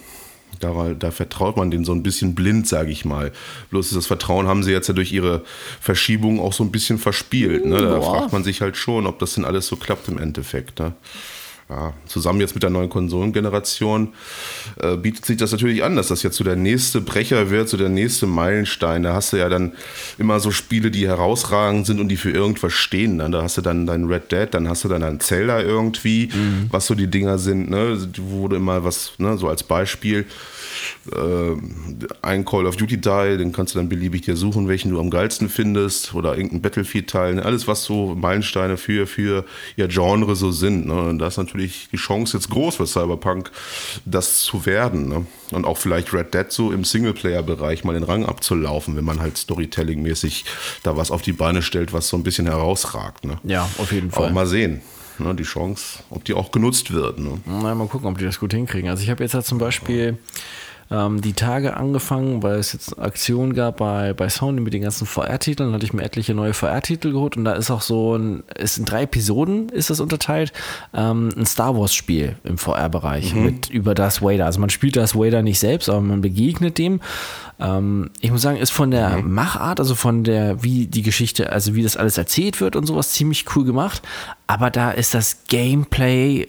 [0.59, 3.31] Da, da, vertraut man denen so ein bisschen blind, sage ich mal.
[3.71, 5.45] Bloß das Vertrauen haben sie jetzt ja durch ihre
[5.81, 7.65] Verschiebung auch so ein bisschen verspielt.
[7.65, 7.81] Ne?
[7.81, 8.19] Da Boah.
[8.19, 10.81] fragt man sich halt schon, ob das denn alles so klappt im Endeffekt.
[10.81, 10.95] Ne?
[11.69, 14.15] Ja, zusammen jetzt mit der neuen Konsolengeneration
[14.81, 17.77] äh, bietet sich das natürlich an, dass das jetzt so der nächste Brecher wird, so
[17.77, 19.03] der nächste Meilenstein.
[19.03, 19.73] Da hast du ja dann
[20.17, 23.17] immer so Spiele, die herausragend sind und die für irgendwas stehen.
[23.17, 23.29] Ne?
[23.31, 26.69] Da hast du dann dein Red Dead, dann hast du dann ein Zelda irgendwie, mhm.
[26.71, 27.99] was so die Dinger sind, ne?
[28.17, 30.27] Wo du immer was, ne, so als Beispiel
[31.13, 31.57] äh,
[32.23, 35.11] ein Call of Duty Teil, den kannst du dann beliebig dir suchen, welchen du am
[35.11, 39.45] geilsten findest oder irgendein Battlefield Teil, alles was so Meilensteine für, für
[39.77, 40.87] ihr Genre so sind.
[40.87, 41.09] Ne?
[41.09, 43.51] Und da ist natürlich die Chance jetzt groß für Cyberpunk,
[44.05, 45.09] das zu werden.
[45.09, 45.27] Ne?
[45.51, 49.39] Und auch vielleicht Red Dead so im Singleplayer-Bereich mal den Rang abzulaufen, wenn man halt
[49.39, 50.45] Storytelling-mäßig
[50.83, 53.25] da was auf die Beine stellt, was so ein bisschen herausragt.
[53.25, 53.39] Ne?
[53.45, 54.27] Ja, auf jeden Fall.
[54.27, 54.83] Aber mal sehen.
[55.19, 57.19] Ne, die Chance, ob die auch genutzt wird.
[57.19, 57.41] Ne?
[57.45, 58.89] Na, mal gucken, ob die das gut hinkriegen.
[58.89, 60.19] Also ich habe jetzt halt zum Beispiel
[60.91, 65.07] ähm, die Tage angefangen, weil es jetzt Aktionen gab bei, bei Sony mit den ganzen
[65.07, 65.73] VR-Titeln.
[65.73, 68.85] hatte ich mir etliche neue VR-Titel geholt und da ist auch so ein, ist in
[68.85, 70.53] drei Episoden ist das unterteilt,
[70.95, 73.45] ähm, ein Star Wars-Spiel im VR-Bereich mhm.
[73.45, 74.47] mit über Darth Vader.
[74.47, 77.01] Also man spielt Darth Vader nicht selbst, aber man begegnet dem
[77.61, 79.35] ähm, ich muss sagen, ist von der mhm.
[79.35, 83.13] Machart, also von der, wie die Geschichte, also wie das alles erzählt wird und sowas,
[83.13, 84.03] ziemlich cool gemacht.
[84.47, 86.49] Aber da ist das Gameplay,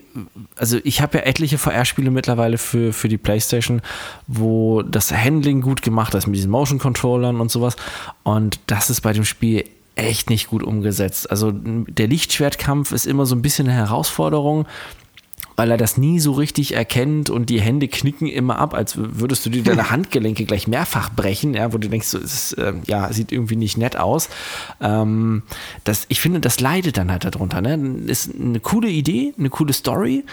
[0.55, 3.81] also ich habe ja etliche VR-Spiele mittlerweile für, für die PlayStation,
[4.27, 7.75] wo das Handling gut gemacht ist mit diesen Motion-Controllern und sowas.
[8.23, 11.29] Und das ist bei dem Spiel echt nicht gut umgesetzt.
[11.29, 14.65] Also der Lichtschwertkampf ist immer so ein bisschen eine Herausforderung
[15.55, 19.45] weil er das nie so richtig erkennt und die Hände knicken immer ab, als würdest
[19.45, 23.31] du dir deine Handgelenke gleich mehrfach brechen, ja, wo du denkst, es äh, ja, sieht
[23.31, 24.29] irgendwie nicht nett aus.
[24.79, 25.43] Ähm,
[25.83, 27.61] das, ich finde, das leidet dann halt darunter.
[27.61, 28.03] Ne?
[28.07, 30.23] Ist eine coole Idee, eine coole Story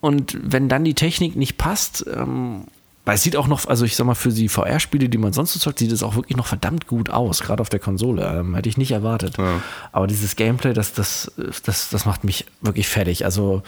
[0.00, 2.64] und wenn dann die Technik nicht passt, ähm,
[3.04, 5.54] weil es sieht auch noch, also ich sag mal, für die VR-Spiele, die man sonst
[5.54, 8.38] so zockt, sieht es auch wirklich noch verdammt gut aus, gerade auf der Konsole.
[8.40, 9.38] Ähm, hätte ich nicht erwartet.
[9.38, 9.62] Ja.
[9.92, 11.32] Aber dieses Gameplay, das, das,
[11.64, 13.24] das, das macht mich wirklich fertig.
[13.24, 13.62] Also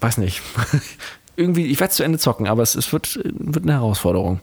[0.00, 0.42] weiß nicht.
[1.36, 4.40] Irgendwie, ich werde es zu Ende zocken, aber es, es wird, wird eine Herausforderung.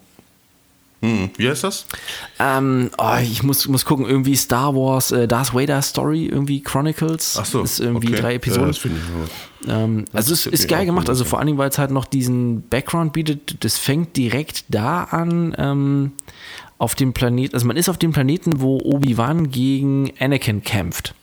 [1.01, 1.86] Hm, wie heißt das?
[2.39, 7.38] Ähm, oh, ich muss, muss gucken, irgendwie Star Wars, äh, Darth Vader Story, irgendwie Chronicles.
[7.39, 7.62] Ach so.
[7.62, 8.22] Ist irgendwie okay.
[8.22, 8.72] drei Episoden.
[8.72, 8.86] Ich.
[9.68, 13.14] Ähm, also es ist geil gemacht, also vor allem, weil es halt noch diesen Background
[13.14, 13.64] bietet.
[13.64, 16.14] Das fängt direkt da an, ähm,
[16.78, 21.14] auf dem Planeten, also man ist auf dem Planeten, wo Obi-Wan gegen Anakin kämpft.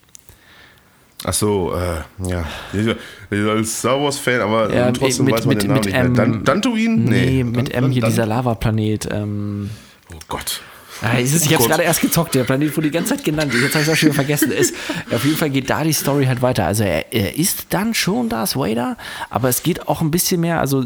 [1.25, 2.45] Ach so, äh, ja.
[2.73, 6.11] Ich, als Star Wars-Fan, aber ja, trotzdem mit, weiß man mit, den Namen nicht M,
[6.11, 6.41] mehr.
[6.43, 7.03] Dantuin?
[7.05, 9.07] Nee, nee mit Dan, M hier, Dan, dieser Lavaplanet.
[9.11, 9.69] Ähm,
[10.13, 10.61] oh Gott.
[11.01, 13.53] Ah, ich oh habe gerade erst gezockt, der Planet wurde die ganze Zeit genannt.
[13.53, 14.51] Jetzt habe ich es auch schon wieder vergessen.
[14.51, 14.73] Ist,
[15.11, 16.65] auf jeden Fall geht da die Story halt weiter.
[16.65, 18.97] Also er, er ist dann schon Darth Vader,
[19.29, 20.85] aber es geht auch ein bisschen mehr, also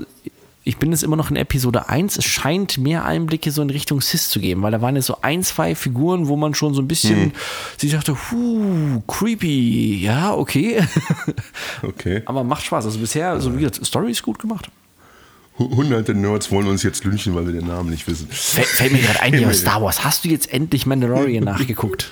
[0.68, 2.18] ich bin jetzt immer noch in Episode 1.
[2.18, 5.20] Es scheint mehr Einblicke so in Richtung Sis zu geben, weil da waren jetzt so
[5.22, 7.32] ein, zwei Figuren, wo man schon so ein bisschen hm.
[7.78, 10.84] sich dachte, huh, creepy, ja, okay.
[11.84, 12.22] Okay.
[12.26, 12.86] Aber macht Spaß.
[12.86, 14.70] Also bisher, also wie gesagt, Story ist gut gemacht.
[15.57, 18.28] Hunderte Nerds wollen uns jetzt lünchen, weil wir den Namen nicht wissen.
[18.30, 20.03] Fällt mir gerade ein, hier Star Wars.
[20.03, 22.11] Hast du jetzt endlich Mandalorian nachgeguckt?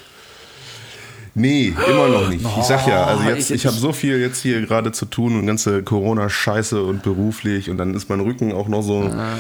[1.38, 2.46] Nee, immer noch nicht.
[2.60, 5.46] Ich sag ja, also jetzt, ich habe so viel jetzt hier gerade zu tun und
[5.46, 9.36] ganze Corona-Scheiße und beruflich und dann ist mein Rücken auch noch so ah.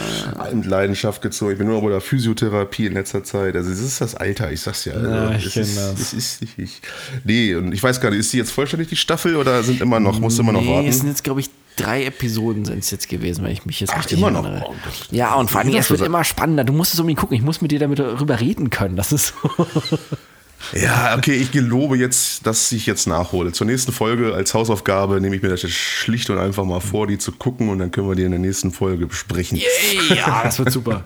[0.53, 1.53] mit Leidenschaft gezogen.
[1.53, 3.55] Ich bin nur bei der Physiotherapie in letzter Zeit.
[3.55, 4.93] Also es ist das Alter, ich sag's ja.
[4.93, 6.01] Also, ja ich ist, das.
[6.01, 6.59] es ist nicht.
[6.59, 6.81] Ich,
[7.23, 10.01] nee, und ich weiß gar nicht, ist die jetzt vollständig die Staffel oder sind immer
[10.01, 10.83] noch, musst du immer noch warten?
[10.83, 13.79] Nee, es sind jetzt, glaube ich, drei Episoden sind es jetzt gewesen, wenn ich mich
[13.79, 14.59] jetzt Ach, richtig immer erinnere.
[14.59, 14.69] Noch.
[14.69, 14.75] Oh,
[15.11, 16.65] ja, und vor allem, es wird immer spannender.
[16.65, 17.37] Du musst es um ihn gucken.
[17.37, 18.97] Ich muss mit dir damit darüber reden können.
[18.97, 19.67] Das ist so.
[20.73, 23.51] Ja, okay, ich gelobe jetzt, dass ich jetzt nachhole.
[23.51, 27.07] Zur nächsten Folge als Hausaufgabe nehme ich mir das jetzt schlicht und einfach mal vor,
[27.07, 29.57] die zu gucken und dann können wir die in der nächsten Folge besprechen.
[29.57, 31.03] Yay, ja, das wird super.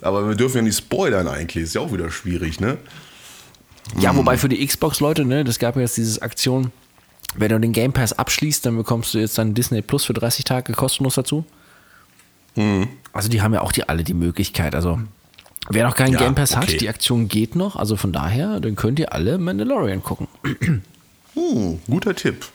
[0.00, 2.78] Aber wir dürfen ja nicht spoilern eigentlich, ist ja auch wieder schwierig, ne?
[3.98, 6.72] Ja, wobei für die Xbox-Leute, ne, das gab ja jetzt diese Aktion,
[7.34, 10.44] wenn du den Game Pass abschließt, dann bekommst du jetzt dann Disney Plus für 30
[10.44, 11.44] Tage kostenlos dazu.
[12.54, 12.88] Mhm.
[13.12, 14.74] Also die haben ja auch die alle die Möglichkeit.
[14.74, 15.00] Also
[15.68, 16.72] wer noch keinen Ja, Game Pass okay.
[16.72, 17.76] hat, die Aktion geht noch.
[17.76, 20.28] Also von daher, dann könnt ihr alle Mandalorian gucken.
[21.34, 22.46] Hm, guter Tipp.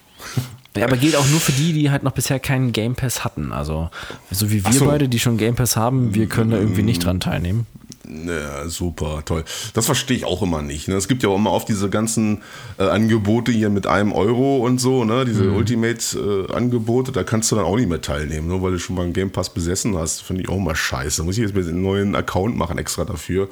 [0.76, 3.52] Ja, aber geht auch nur für die, die halt noch bisher keinen Game Pass hatten.
[3.52, 3.90] Also
[4.30, 4.86] so wie wir so.
[4.86, 7.66] beide, die schon Game Pass haben, wir können da irgendwie nicht dran teilnehmen.
[8.10, 9.44] Ja, super, toll.
[9.74, 10.88] Das verstehe ich auch immer nicht.
[10.88, 10.96] Ne?
[10.96, 12.42] Es gibt ja auch immer oft diese ganzen
[12.78, 15.26] äh, Angebote hier mit einem Euro und so, ne?
[15.26, 19.04] diese Ultimate-Angebote, da kannst du dann auch nicht mehr teilnehmen, nur weil du schon mal
[19.04, 20.22] einen Game Pass besessen hast.
[20.22, 21.18] Finde ich auch mal scheiße.
[21.18, 23.50] Da muss ich jetzt einen neuen Account machen extra dafür.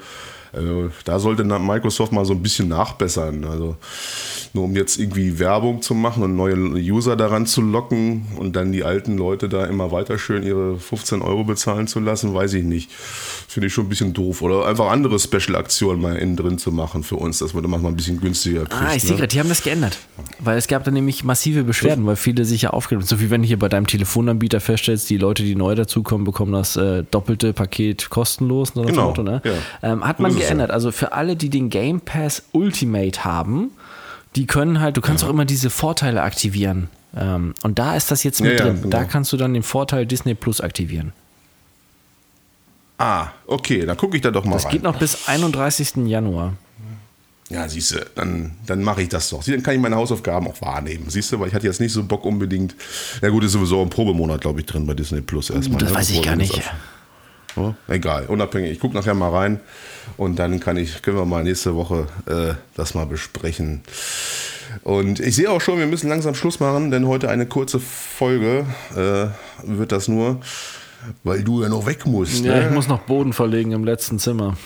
[0.55, 3.43] Also, da sollte Microsoft mal so ein bisschen nachbessern.
[3.45, 3.75] Also
[4.55, 8.71] nur um jetzt irgendwie Werbung zu machen und neue User daran zu locken und dann
[8.71, 12.63] die alten Leute da immer weiter schön ihre 15 Euro bezahlen zu lassen, weiß ich
[12.63, 12.89] nicht.
[12.91, 14.41] Finde ich schon ein bisschen doof.
[14.41, 17.91] Oder einfach andere Special-Aktionen mal innen drin zu machen für uns, dass man da manchmal
[17.91, 18.73] ein bisschen günstiger kriegt.
[18.81, 19.17] Ah, ich sehe ne?
[19.17, 19.99] gerade, die haben das geändert.
[20.39, 23.17] Weil es gab da nämlich massive Beschwerden, weil viele sich ja aufgeregt haben.
[23.17, 26.53] So wie wenn du hier bei deinem Telefonanbieter feststellst, die Leute, die neu dazukommen, bekommen
[26.53, 28.73] das äh, doppelte Paket kostenlos.
[28.73, 29.41] Genau, Motto, ne?
[29.43, 29.91] ja.
[29.91, 30.71] ähm, hat man es geändert.
[30.71, 33.71] Also für alle, die den Game Pass Ultimate haben,
[34.35, 36.89] die können halt, du kannst auch immer diese Vorteile aktivieren.
[37.17, 38.81] Ähm, und da ist das jetzt mit Ja, ja, drin.
[38.83, 38.97] genau.
[38.97, 41.13] Da kannst du dann den Vorteil Disney Plus aktivieren.
[42.97, 44.71] Ah, okay, dann gucke ich da doch mal Das rein.
[44.73, 46.07] geht noch bis 31.
[46.07, 46.53] Januar.
[47.49, 49.43] Ja, siehst du, dann, dann mache ich das doch.
[49.43, 51.05] Dann kann ich meine Hausaufgaben auch wahrnehmen.
[51.09, 52.73] Siehst du, weil ich hatte jetzt nicht so Bock unbedingt.
[53.21, 55.79] Ja gut, ist sowieso ein Probemonat, glaube ich, drin bei Disney Plus erstmal.
[55.79, 56.53] Das ne, weiß ich bevor gar nicht.
[56.53, 56.71] auf-
[57.55, 58.71] Ja, egal, unabhängig.
[58.71, 59.59] Ich gucke nachher mal rein
[60.17, 63.81] und dann kann ich, können wir mal nächste Woche äh, das mal besprechen.
[64.83, 68.65] Und ich sehe auch schon, wir müssen langsam Schluss machen, denn heute eine kurze Folge
[68.95, 69.27] äh,
[69.63, 70.41] wird das nur,
[71.23, 72.43] weil du ja noch weg musst.
[72.43, 72.67] Ja, ne?
[72.67, 74.57] ich muss noch Boden verlegen im letzten Zimmer.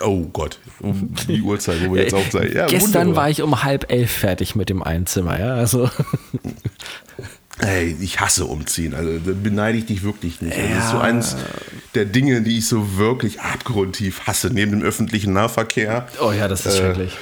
[0.00, 2.50] Oh Gott, um die Uhrzeit, wo wir jetzt auch sein.
[2.54, 3.16] Ja, Gestern wunderbar.
[3.24, 5.54] war ich um halb elf fertig mit dem Einzimmer, ja.
[5.54, 5.88] Also
[7.62, 8.92] Ey, ich hasse umziehen.
[8.94, 10.56] Also beneide ich dich wirklich nicht.
[10.56, 10.90] Das ist Ja.
[10.90, 11.36] so eins
[11.94, 14.50] der Dinge, die ich so wirklich abgrundtief hasse.
[14.52, 17.12] Neben dem öffentlichen Nahverkehr Oh ja, das ist Äh, schrecklich.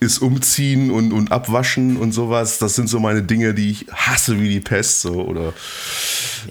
[0.00, 2.58] ist Umziehen und, und Abwaschen und sowas.
[2.58, 5.02] Das sind so meine Dinge, die ich hasse wie die Pest.
[5.02, 5.52] So, oder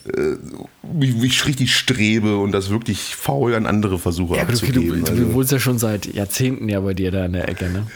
[0.07, 0.37] äh,
[0.83, 4.59] wie, wie ich richtig strebe und das wirklich faul an andere versuche Ja, aber du,
[4.59, 5.05] du, abzugeben.
[5.05, 5.33] du, also.
[5.33, 7.87] wohnst ja schon seit Jahrzehnten ja bei dir da in der Ecke, ne?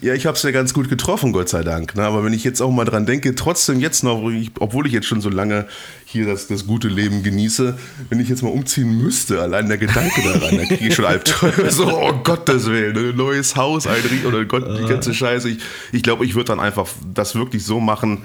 [0.00, 1.94] Ja, ich habe es ja ganz gut getroffen, Gott sei Dank.
[1.96, 2.02] Ne?
[2.02, 4.22] Aber wenn ich jetzt auch mal dran denke, trotzdem jetzt noch,
[4.58, 5.66] obwohl ich jetzt schon so lange
[6.04, 7.78] hier das, das gute Leben genieße,
[8.08, 11.70] wenn ich jetzt mal umziehen müsste, allein der Gedanke daran, dann kriege ich schon Albträume.
[11.70, 15.48] So, oh Gottes Willen, ein neues Haus, ein Rie- oder Gott, die ganze Scheiße.
[15.48, 18.22] Ich glaube, ich, glaub, ich würde dann einfach das wirklich so machen.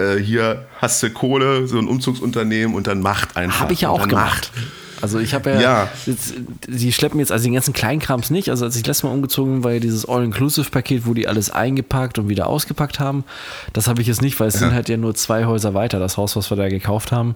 [0.00, 3.60] Äh, hier hast du Kohle, so ein Umzugsunternehmen und dann macht einfach.
[3.60, 4.50] Habe ich ja Und auch gemacht.
[5.02, 5.88] Also ich habe ja, Ja.
[6.06, 6.34] Jetzt,
[6.68, 8.50] die schleppen jetzt also den ganzen Kleinkrams nicht.
[8.50, 12.18] Also als ich letztes Mal umgezogen bin, war ja dieses All-Inclusive-Paket, wo die alles eingepackt
[12.18, 13.24] und wieder ausgepackt haben.
[13.72, 16.16] Das habe ich jetzt nicht, weil es sind halt ja nur zwei Häuser weiter, das
[16.16, 17.34] Haus, was wir da gekauft haben.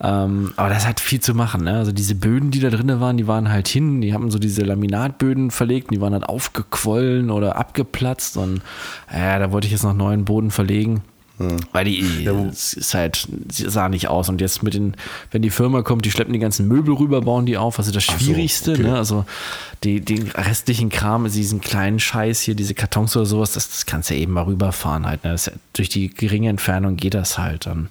[0.00, 1.64] Ähm, aber das hat viel zu machen.
[1.64, 1.78] Ne?
[1.78, 4.62] Also diese Böden, die da drin waren, die waren halt hin, die haben so diese
[4.62, 8.60] Laminatböden verlegt, die waren halt aufgequollen oder abgeplatzt und
[9.10, 11.02] äh, da wollte ich jetzt noch neuen Boden verlegen.
[11.72, 14.28] Weil die, es ist halt, sah nicht aus.
[14.28, 14.94] Und jetzt mit den,
[15.30, 17.78] wenn die Firma kommt, die schleppen die ganzen Möbel rüber, bauen die auf.
[17.78, 18.82] Also das so, Schwierigste, okay.
[18.82, 18.96] ne?
[18.96, 19.24] Also
[19.84, 23.84] die, den restlichen Kram, also diesen kleinen Scheiß hier, diese Kartons oder sowas, das, das
[23.86, 25.24] kannst du ja eben mal rüberfahren halt.
[25.24, 25.32] Ne?
[25.32, 27.90] Das, ja- durch die geringe Entfernung geht das halt dann.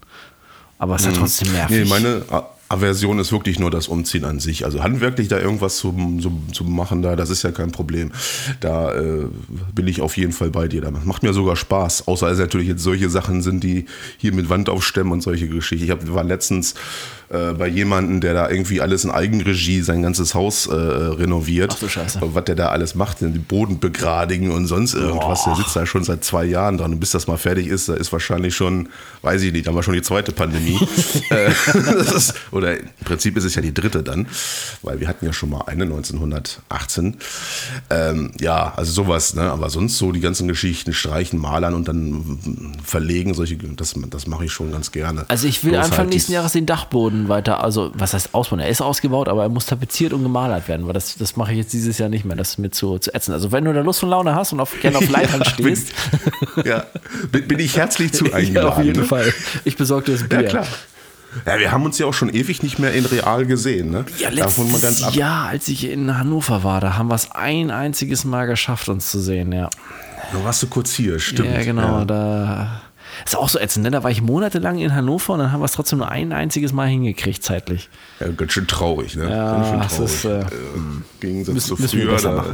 [0.80, 1.78] Aber es ist halt trotzdem nervig.
[1.78, 1.84] Mhm.
[1.84, 2.24] Nee, meine
[2.68, 4.66] Aversion ist wirklich nur das Umziehen an sich.
[4.66, 8.12] Also handwerklich da irgendwas zu, zu, zu machen, da, das ist ja kein Problem.
[8.60, 9.28] Da äh,
[9.74, 10.82] bin ich auf jeden Fall bei dir.
[10.82, 12.08] Das macht mir sogar Spaß.
[12.08, 13.86] Außer es natürlich jetzt solche Sachen sind, die
[14.18, 15.86] hier mit Wand aufstemmen und solche Geschichten.
[15.86, 16.74] Ich hab, war letztens
[17.30, 21.72] äh, bei jemandem, der da irgendwie alles in Eigenregie sein ganzes Haus äh, renoviert.
[21.76, 22.20] Ach du Scheiße.
[22.22, 25.46] Was der da alles macht, den Boden begradigen und sonst irgendwas.
[25.46, 26.94] Der sitzt da schon seit zwei Jahren dran.
[26.94, 28.90] Und bis das mal fertig ist, da ist wahrscheinlich schon,
[29.24, 30.80] weiß ich nicht, da haben wir schon die zweite Pandemie.
[31.32, 31.50] Äh,
[32.16, 34.28] ist, oder im Prinzip ist es ja die dritte dann,
[34.84, 37.18] weil wir hatten ja schon mal eine 1918.
[37.90, 39.44] Ähm, ja, also sowas, ne?
[39.44, 44.46] Aber sonst so die ganzen Geschichten, streichen, malern und dann verlegen, solche, das, das mache
[44.46, 45.26] ich schon ganz gerne.
[45.28, 48.60] Also ich will Bloß Anfang halt nächsten Jahres den Dachboden weiter, also was heißt ausbauen?
[48.60, 51.58] Er ist ausgebaut, aber er muss tapeziert und gemalert werden, weil das, das mache ich
[51.58, 52.36] jetzt dieses Jahr nicht mehr.
[52.36, 53.34] Das ist mir zu, zu ätzend.
[53.34, 55.94] Also wenn du da Lust und Laune hast und auf, gerne auf Leitern bin- stehst,
[56.66, 56.86] Ja,
[57.32, 58.54] bin, bin ich herzlich zu eingeladen.
[58.56, 59.06] ja, auf jeden ne?
[59.06, 59.34] Fall.
[59.64, 60.42] Ich besorge dir das Bier.
[60.42, 60.68] Ja, klar.
[61.46, 64.06] Ja, wir haben uns ja auch schon ewig nicht mehr in real gesehen, ne?
[64.20, 65.14] Ja, letztes.
[65.16, 69.12] Jahr, als ich in Hannover war, da haben wir es ein einziges Mal geschafft, uns
[69.12, 69.70] zu sehen, ja.
[70.32, 71.50] Da warst du kurz hier, stimmt.
[71.54, 72.06] Ja, genau, Ja.
[72.06, 72.82] da.
[73.24, 73.92] Ist auch so ätzend, ne?
[73.92, 76.74] Da war ich monatelang in Hannover und dann haben wir es trotzdem nur ein einziges
[76.74, 77.90] Mal hingekriegt, zeitlich.
[78.20, 79.30] Ja, ganz schön traurig, ne?
[79.30, 80.46] Ja, ganz schön das traurig.
[80.46, 82.18] ist, äh, Im Gegensatz müssen- zu früher.
[82.18, 82.46] Da,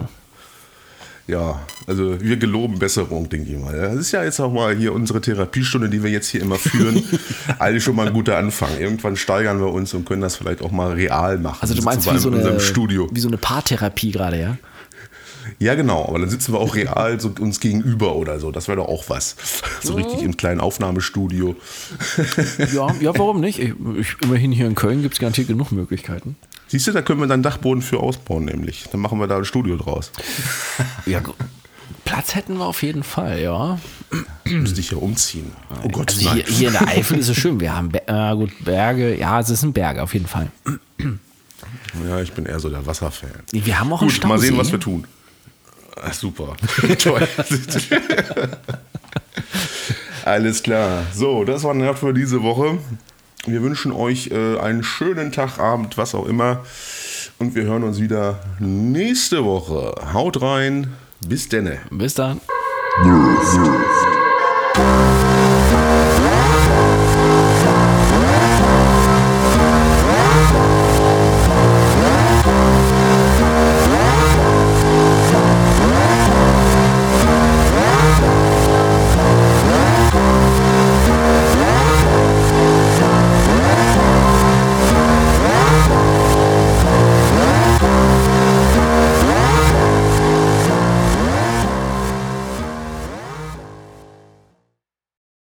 [1.28, 3.78] ja, also wir geloben Besserung, denke ich mal.
[3.80, 7.02] Das ist ja jetzt auch mal hier unsere Therapiestunde, die wir jetzt hier immer führen.
[7.60, 8.70] Eigentlich schon mal ein guter Anfang.
[8.80, 11.60] Irgendwann steigern wir uns und können das vielleicht auch mal real machen.
[11.62, 13.08] Also du meinst wie so, in eine, Studio.
[13.14, 14.58] wie so eine Paartherapie gerade, ja?
[15.62, 18.50] Ja, genau, aber dann sitzen wir auch real so uns gegenüber oder so.
[18.50, 19.36] Das wäre doch auch was.
[19.84, 21.56] So richtig im kleinen Aufnahmestudio.
[22.74, 23.60] Ja, ja warum nicht?
[23.60, 26.36] Ich, ich, immerhin hier in Köln gibt es garantiert genug Möglichkeiten.
[26.68, 28.86] Siehst du, da können wir dann Dachboden für ausbauen, nämlich.
[28.92, 30.12] Dann machen wir da ein Studio draus.
[31.06, 31.22] Ja,
[32.06, 33.80] Platz hätten wir auf jeden Fall, ja.
[34.46, 35.52] Müsste ich ja umziehen.
[35.84, 36.38] Oh Gott, Also nein.
[36.38, 37.60] hier, hier in der Eifel ist es schön.
[37.60, 40.52] Wir haben Be äh, gut, Berge, ja, es sind Berge auf jeden Fall.
[42.08, 43.30] Ja, ich bin eher so der Wasserfan.
[43.52, 44.28] Wir haben auch einen Gut, Stausee.
[44.28, 45.06] mal sehen, was wir tun.
[46.02, 46.56] Ach, super.
[47.00, 47.28] Toll.
[50.26, 51.04] Alles klar.
[51.14, 52.78] So, das war Nerd für diese Woche.
[53.46, 56.64] Wir wünschen euch äh, einen schönen Tag, Abend, was auch immer.
[57.40, 59.96] Und wir hören uns wieder nächste Woche.
[60.14, 60.94] Haut rein.
[61.28, 61.80] Bis denne.
[61.90, 62.40] Bis dann.